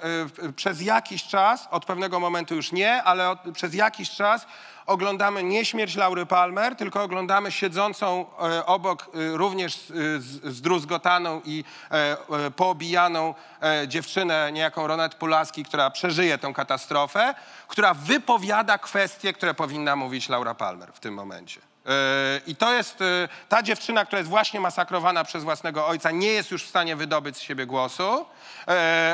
[0.43, 4.47] yy, przez jakiś czas, od pewnego momentu już nie, ale od, przez jakiś czas
[4.91, 9.93] oglądamy nie śmierć Laury Palmer, tylko oglądamy siedzącą e, obok e, również
[10.45, 12.17] zdruzgotaną i e,
[12.47, 13.35] e, poobijaną
[13.87, 17.35] dziewczynę, niejaką Ronet Pulaski, która przeżyje tę katastrofę,
[17.69, 21.61] która wypowiada kwestie, które powinna mówić Laura Palmer w tym momencie.
[22.47, 22.99] I to jest
[23.49, 27.37] ta dziewczyna, która jest właśnie masakrowana przez własnego ojca, nie jest już w stanie wydobyć
[27.37, 28.27] z siebie głosu,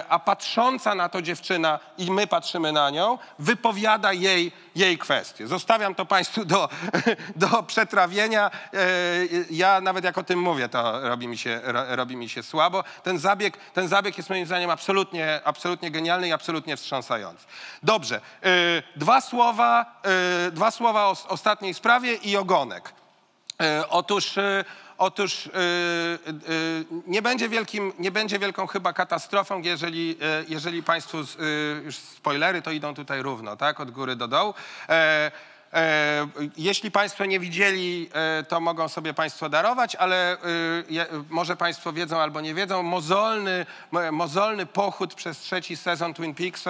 [0.09, 5.47] a patrząca na to dziewczyna i my patrzymy na nią, wypowiada jej, jej kwestie.
[5.47, 6.69] Zostawiam to Państwu do,
[7.37, 8.51] do przetrawienia.
[8.75, 8.79] E,
[9.51, 12.85] Ja nawet jak o tym mówię, to robi mi się, ro, robi mi się słabo.
[13.03, 17.47] Ten zabieg, ten zabieg jest moim zdaniem absolutnie, absolutnie genialny i absolutnie wstrząsający.
[17.83, 18.51] Dobrze, e,
[18.97, 20.01] dwa słowa,
[20.47, 22.93] e, dwa słowa o ostatniej sprawie i ogonek.
[23.63, 24.65] E, Otóż, e,
[24.99, 25.61] otóż e, e,
[27.07, 31.97] nie, będzie wielkim, nie będzie wielką chyba katastrofą, jeżeli, e, jeżeli Państwu, z- e, już
[31.97, 34.55] spoilery to idą tutaj równo, tak, od góry do dołu.
[35.77, 40.37] E, jeśli Państwo nie widzieli, e, to mogą sobie Państwo darować, ale e,
[41.31, 46.65] może Państwo wiedzą albo nie wiedzą, mozolny, mo- mozolny pochód przez trzeci sezon Twin Peaks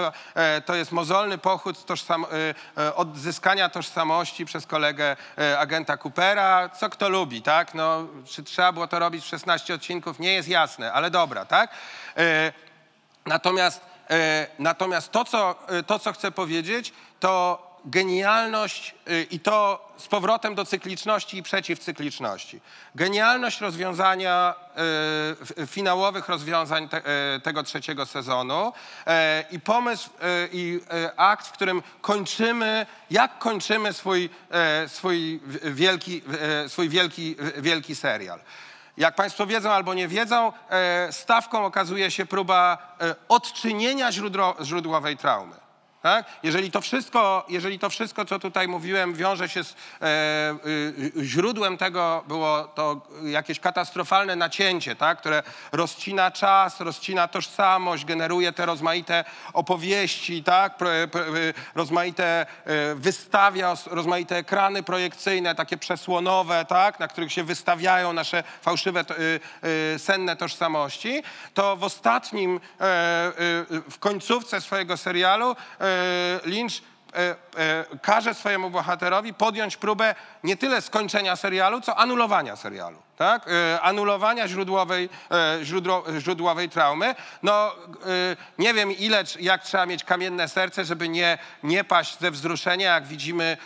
[0.67, 2.27] to jest mozolny pochód tożsam,
[2.95, 5.17] odzyskania tożsamości przez kolegę
[5.59, 6.69] agenta Coopera.
[6.69, 7.75] Co kto lubi, tak?
[7.75, 10.19] No, czy trzeba było to robić w 16 odcinków?
[10.19, 11.71] Nie jest jasne, ale dobra, tak?
[13.27, 13.81] Natomiast,
[14.59, 15.55] natomiast to, co,
[15.87, 22.61] to, co chcę powiedzieć, to genialność e, i to z powrotem do cykliczności i przeciwcykliczności.
[22.95, 24.55] Genialność rozwiązania,
[25.43, 28.73] f- finałowych rozwiązań e, tego trzeciego sezonu
[29.51, 30.11] i pomysł
[30.53, 30.81] i
[31.17, 34.31] akt, w którym kończymy, jak kończymy swój,
[34.87, 36.23] swój wielki,
[36.69, 38.41] swój wielki, wielki serial.
[38.97, 40.53] Jak Państwo wiedzą albo nie wiedzą,
[41.11, 42.79] stawką okazuje się próba
[43.29, 45.66] odczynienia źródło, źródłowej traumy.
[46.07, 46.27] Tak?
[46.43, 50.07] Jeżeli, to wszystko, jeżeli to wszystko, co tutaj mówiłem, wiąże się z e,
[50.67, 55.19] y, y, źródłem tego, było to jakieś katastrofalne nacięcie, tak?
[55.19, 55.43] które
[55.73, 60.77] rozcina czas, rozcina tożsamość, generuje te rozmaite opowieści, tak?
[60.77, 67.01] Pro, pro, y, rozmaite e, wystawia, rozmaite ekrany projekcyjne, takie przesłonowe, tak?
[67.01, 69.05] na których się wystawiają nasze fałszywe,
[69.99, 71.23] senne tożsamości,
[71.55, 72.59] to w ostatnim, e,
[73.91, 75.96] w końcówce swojego serialu e,
[76.45, 76.83] Lynch
[77.15, 83.06] e, e, każe swojemu bohaterowi podjąć próbę nie tyle skończenia serialu, co anulowania serialu.
[83.17, 83.47] Tak?
[83.49, 87.15] E, anulowania źródłowej, e, źródło, źródłowej traumy.
[87.43, 92.31] No, e, nie wiem ile, jak trzeba mieć kamienne serce, żeby nie, nie paść ze
[92.31, 93.57] wzruszenia, jak widzimy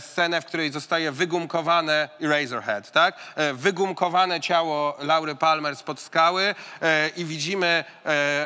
[0.00, 3.16] scenę, w której zostaje wygumkowane Eraserhead, tak?
[3.52, 6.54] Wygumkowane ciało Laury Palmer spod skały
[7.16, 7.84] i widzimy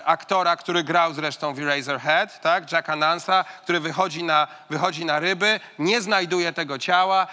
[0.04, 2.72] aktora, który grał zresztą w Eraserhead, tak?
[2.72, 7.26] Jacka Nansa, który wychodzi na, wychodzi na ryby, nie znajduje tego ciała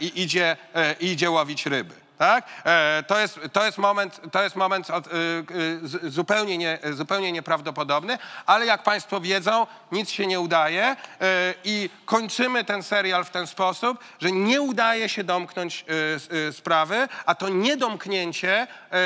[0.00, 0.56] i idzie,
[1.00, 2.05] idzie łowić ryby.
[2.18, 2.44] Tak?
[2.64, 5.10] E, to, jest, to jest moment, to jest moment od, y,
[6.04, 10.96] y, zupełnie, nie, zupełnie nieprawdopodobny, ale jak Państwo wiedzą, nic się nie udaje e,
[11.64, 15.84] i kończymy ten serial w ten sposób, że nie udaje się domknąć
[16.48, 18.98] y, sprawy, a to niedomknięcie, e,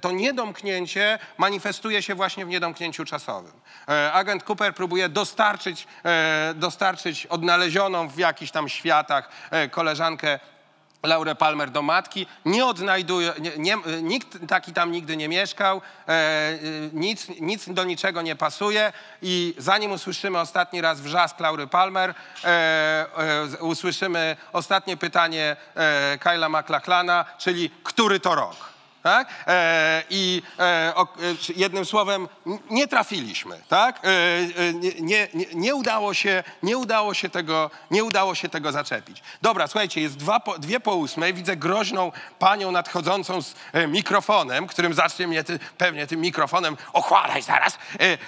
[0.00, 3.52] to niedomknięcie manifestuje się właśnie w niedomknięciu czasowym.
[4.12, 5.86] Agent Cooper próbuje dostarczyć,
[6.54, 9.30] dostarczyć odnalezioną w jakichś tam światach
[9.70, 10.38] koleżankę
[11.02, 16.10] Laurę Palmer do matki, nie odnajduje, nie, nie, nikt taki tam nigdy nie mieszkał, e,
[16.10, 16.58] e,
[16.92, 18.92] nic, nic do niczego nie pasuje.
[19.22, 26.48] I zanim usłyszymy ostatni raz wrzask Laury Palmer, e, e, usłyszymy ostatnie pytanie e, Kyla
[26.48, 28.77] McLachlana, czyli który to rok?
[29.08, 29.28] Tak?
[29.46, 31.06] E, I e, o, e,
[31.56, 32.28] jednym słowem
[32.70, 34.00] nie trafiliśmy, tak?
[34.04, 38.72] E, e, nie, nie, nie- udało się, nie, udało się tego, nie udało się tego
[38.72, 39.22] zaczepić.
[39.42, 44.66] Dobra, słuchajcie, jest dwa po, dwie po ósmej, widzę groźną panią nadchodzącą z e, mikrofonem,
[44.66, 47.78] którym zacznie mnie ty, pewnie tym mikrofonem ochładać zaraz.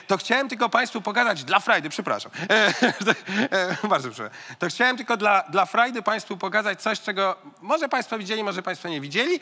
[0.06, 2.32] To chciałem tylko Państwu pokazać dla frajdy, przepraszam.
[3.88, 4.38] Bardzo przepraszam.
[4.58, 8.88] To chciałem tylko dla, dla frajdy Państwu pokazać coś, czego może Państwo widzieli, może Państwo
[8.88, 9.40] nie widzieli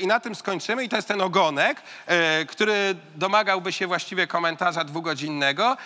[0.00, 0.79] i na tym skończymy.
[0.82, 5.76] I to jest ten ogonek, e, który domagałby się właściwie komentarza dwugodzinnego.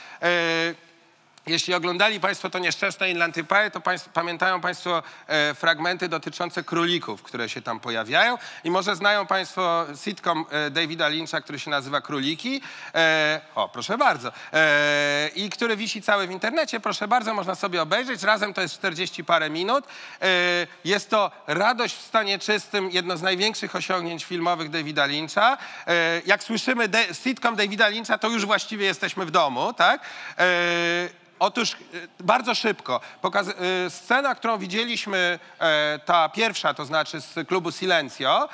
[1.46, 7.22] Jeśli oglądali Państwo to nieszczęsne Inland Empire, to państw, pamiętają Państwo e, fragmenty dotyczące królików,
[7.22, 8.38] które się tam pojawiają.
[8.64, 12.60] I może znają Państwo sitcom e, Davida Lyncha, który się nazywa Króliki.
[12.94, 14.32] E, o, proszę bardzo.
[14.52, 16.80] E, I który wisi cały w internecie.
[16.80, 18.22] Proszę bardzo, można sobie obejrzeć.
[18.22, 19.84] Razem to jest 40 parę minut.
[20.22, 20.26] E,
[20.84, 25.58] jest to radość w stanie czystym, jedno z największych osiągnięć filmowych Davida Lyncha.
[25.86, 30.00] E, jak słyszymy de- sitcom Davida Lyncha, to już właściwie jesteśmy w domu, tak?
[30.38, 31.76] E, Otóż e,
[32.20, 33.00] bardzo szybko.
[33.24, 38.44] E, scena, którą widzieliśmy, e, ta pierwsza, to znaczy z klubu Silencio.
[38.44, 38.48] e,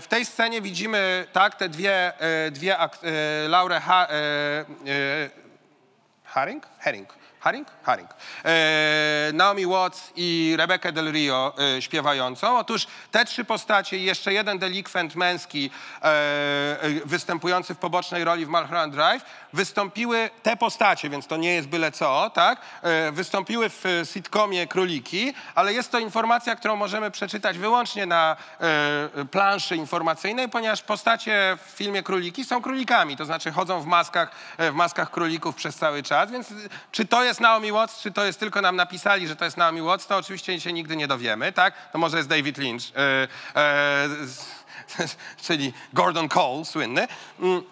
[0.00, 2.12] W tej scenie widzimy tak, te dwie,
[2.46, 2.76] e, dwie
[3.48, 4.08] Laurę ha-
[6.24, 6.66] Haring?
[7.40, 7.66] Haring?
[7.82, 8.10] Haring.
[8.44, 12.58] E, Naomi Watts i Rebecca Del Rio śpiewającą.
[12.58, 15.70] Otóż te trzy postacie i jeszcze jeden delikwent męski
[17.04, 21.92] występujący w pobocznej roli w Mulholland Drive wystąpiły, te postacie, więc to nie jest byle
[21.92, 22.60] co, tak?
[22.82, 28.36] E, wystąpiły w e, sitcomie Króliki, ale jest to informacja, którą możemy przeczytać wyłącznie na
[28.60, 34.30] e, planszy informacyjnej, ponieważ postacie w filmie Króliki są królikami, to znaczy chodzą w maskach,
[34.58, 36.48] w maskach królików przez cały czas, więc
[36.92, 39.82] czy to jest Naomi Watts, czy to jest tylko nam napisali, że to jest Naomi
[39.82, 41.74] Watts, to oczywiście się nigdy nie dowiemy, tak?
[41.92, 42.82] To może jest David Lynch,
[45.46, 47.08] czyli Gordon Cole, słynny.
[47.40, 47.62] Mm.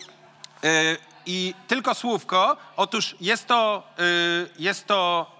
[1.26, 2.56] I tylko słówko.
[2.76, 4.02] Otóż jest to, e,
[4.58, 5.30] jest to,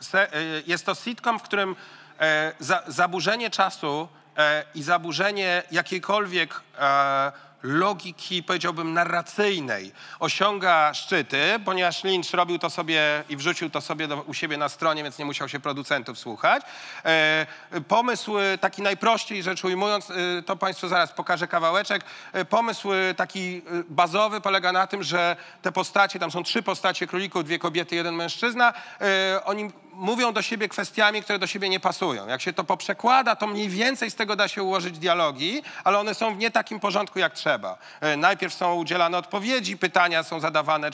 [0.00, 1.76] se, e, jest to sitcom, w którym
[2.20, 7.32] e, za, zaburzenie czasu e, i zaburzenie jakiejkolwiek e,
[7.62, 14.22] logiki, powiedziałbym, narracyjnej osiąga szczyty, ponieważ Lynch robił to sobie i wrzucił to sobie do,
[14.22, 16.62] u siebie na stronie, więc nie musiał się producentów słuchać.
[17.04, 17.46] E,
[17.88, 22.04] pomysł e, taki najprościej rzecz ujmując, e, to Państwu zaraz pokażę kawałeczek.
[22.32, 27.06] E, pomysł e, taki bazowy polega na tym, że te postacie, tam są trzy postacie
[27.06, 31.80] królików, dwie kobiety, jeden mężczyzna, e, oni mówią do siebie kwestiami, które do siebie nie
[31.80, 32.26] pasują.
[32.26, 36.14] Jak się to poprzekłada, to mniej więcej z tego da się ułożyć dialogi, ale one
[36.14, 37.78] są w nie takim porządku, jak trzeba.
[38.00, 40.90] E, Najpierw są udzielane odpowiedzi, pytania są zadawane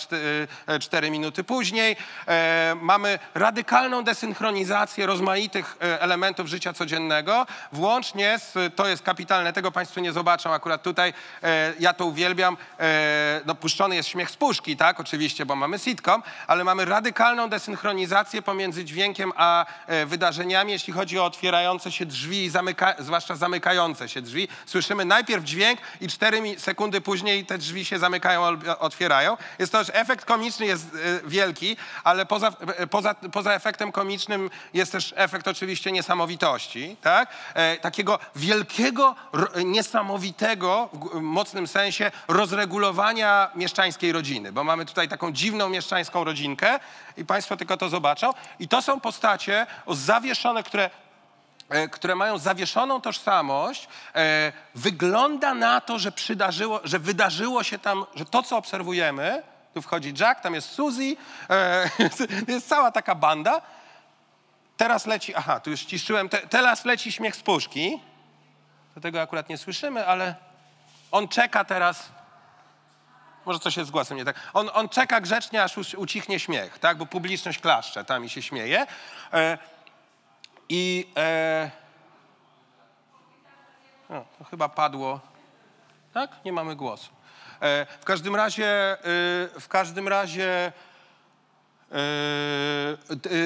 [0.66, 1.96] e, cztery minuty później.
[2.28, 10.00] E, Mamy radykalną desynchronizację rozmaitych elementów życia codziennego, włącznie z, to jest kapitalne, tego Państwo
[10.00, 11.12] nie zobaczą akurat tutaj,
[11.78, 12.56] ja to uwielbiam,
[13.46, 18.42] no puszczony jest śmiech z puszki, tak, oczywiście, bo mamy sitcom, ale mamy radykalną desynchronizację
[18.42, 24.22] pomiędzy dźwiękiem a e, wydarzeniami, jeśli chodzi o otwierające się drzwi, zamyka, zwłaszcza zamykające się
[24.22, 24.48] drzwi.
[24.66, 28.42] Słyszymy najpierw dźwięk i cztery sekundy później te drzwi się zamykają,
[28.78, 29.36] otwierają.
[29.58, 34.50] Jest to, że efekt komiczny jest e, wielki, ale poza, e, poza, poza efektem komicznym
[34.74, 37.28] jest też efekt oczywiście niesamowitości, tak?
[37.80, 39.14] Takiego wielkiego,
[39.64, 46.80] niesamowitego, w mocnym sensie rozregulowania mieszczańskiej rodziny, bo mamy tutaj taką dziwną mieszczańską rodzinkę
[47.16, 48.30] i Państwo tylko to zobaczą.
[48.58, 50.90] I to są postacie zawieszone, które
[51.68, 58.04] e, które mają zawieszoną tożsamość, e, wygląda na to, że przydarzyło, że wydarzyło się tam,
[58.14, 59.42] że to, co obserwujemy,
[59.74, 61.16] tu wchodzi Jack, tam jest Suzy,
[61.50, 61.90] e,
[62.48, 63.62] jest cała taka banda.
[64.76, 68.00] Teraz leci, aha, tu już ściszyłem, te, teraz leci śmiech z puszki.
[69.02, 70.34] Tego akurat nie słyszymy, ale
[71.10, 72.08] on czeka teraz,
[73.46, 74.36] może coś jest z głosem nie tak.
[74.54, 76.98] On, on czeka grzecznie, aż ucichnie śmiech, tak?
[76.98, 78.86] Bo publiczność klaszcze tam i się śmieje.
[79.32, 79.58] E,
[80.68, 81.70] I e,
[84.08, 85.20] to chyba padło.
[86.12, 86.44] Tak?
[86.44, 87.10] Nie mamy głosu.
[87.60, 88.96] E, w każdym razie, e,
[89.60, 90.72] w każdym razie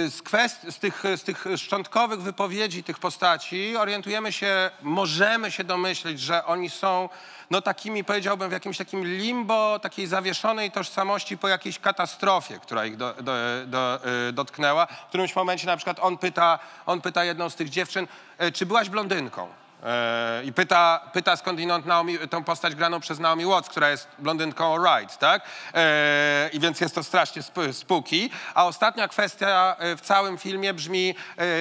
[0.09, 6.20] z, kwest, z, tych, z tych szczątkowych wypowiedzi tych postaci orientujemy się, możemy się domyśleć,
[6.20, 7.09] że oni są
[7.51, 12.97] no takimi, powiedziałbym, w jakimś takim limbo, takiej zawieszonej tożsamości po jakiejś katastrofie, która ich
[12.97, 13.32] do, do,
[13.66, 14.86] do, e, dotknęła.
[14.86, 18.07] W którymś momencie na przykład on pyta, on pyta jedną z tych dziewczyn,
[18.39, 19.49] e, czy byłaś blondynką?
[19.83, 24.74] E, I pyta, pyta skądinąd Naomi, tą postać graną przez Naomi Watts, która jest blondynką
[24.74, 25.43] alright, tak?
[25.74, 28.31] E, I więc jest to strasznie sp- spooky.
[28.55, 31.14] A ostatnia kwestia e, w całym filmie brzmi,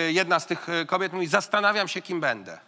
[0.07, 2.66] jedna z tych kobiet mówi, zastanawiam się, kim będę.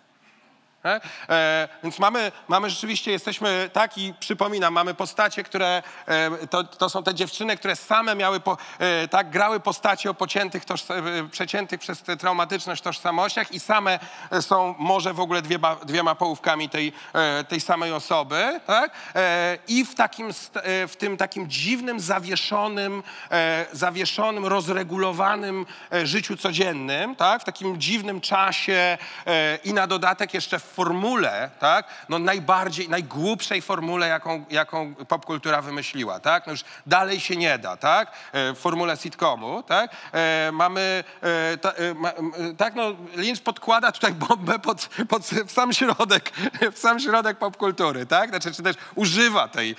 [0.84, 1.04] Tak?
[1.30, 6.90] E, więc mamy, mamy rzeczywiście, jesteśmy tak i przypominam, mamy postacie, które, e, to, to
[6.90, 10.96] są te dziewczyny, które same miały, po, e, tak, grały postacie o pociętych, toż, e,
[11.32, 14.00] przeciętych przez traumatyczność tożsamościach i same
[14.32, 18.92] e, są może w ogóle dwiema, dwiema połówkami tej, e, tej samej osoby, tak?
[19.16, 26.38] E, I w, takim, e, w tym takim dziwnym, zawieszonym, e, zawieszonym, rozregulowanym e, życiu
[26.38, 27.42] codziennym, tak?
[27.42, 31.88] W takim dziwnym czasie e, i na dodatek jeszcze w formule, tak?
[32.10, 36.48] No najbardziej, najgłupszej formule, jaką, jaką popkultura wymyśliła, tak?
[36.48, 38.12] No już dalej się nie da, tak?
[38.34, 39.92] E, formule sitcomu, tak?
[40.14, 42.12] E, Mamy, e, ta, e, ma,
[42.58, 42.84] tak no,
[43.16, 46.32] Lynch podkłada tutaj bombę pod, pod, w sam środek,
[46.76, 48.30] w sam środek popkultury, tak?
[48.30, 49.76] Znaczy, czy też używa tej,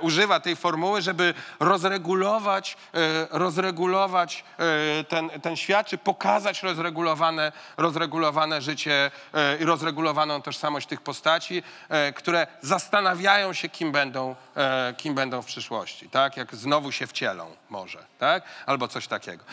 [0.00, 2.76] używa tej formuły, żeby rozregulować,
[3.30, 4.44] rozregulować
[5.08, 9.10] ten, ten świat, czy pokazać rozregulowane, rozregulowane życie
[9.60, 9.64] i
[10.16, 16.08] rozregulowaną tożsamość tych postaci, e, które zastanawiają się, kim będą, e, kim będą w przyszłości,
[16.10, 16.36] tak?
[16.36, 18.42] Jak znowu się wcielą może, tak?
[18.66, 19.44] Albo coś takiego.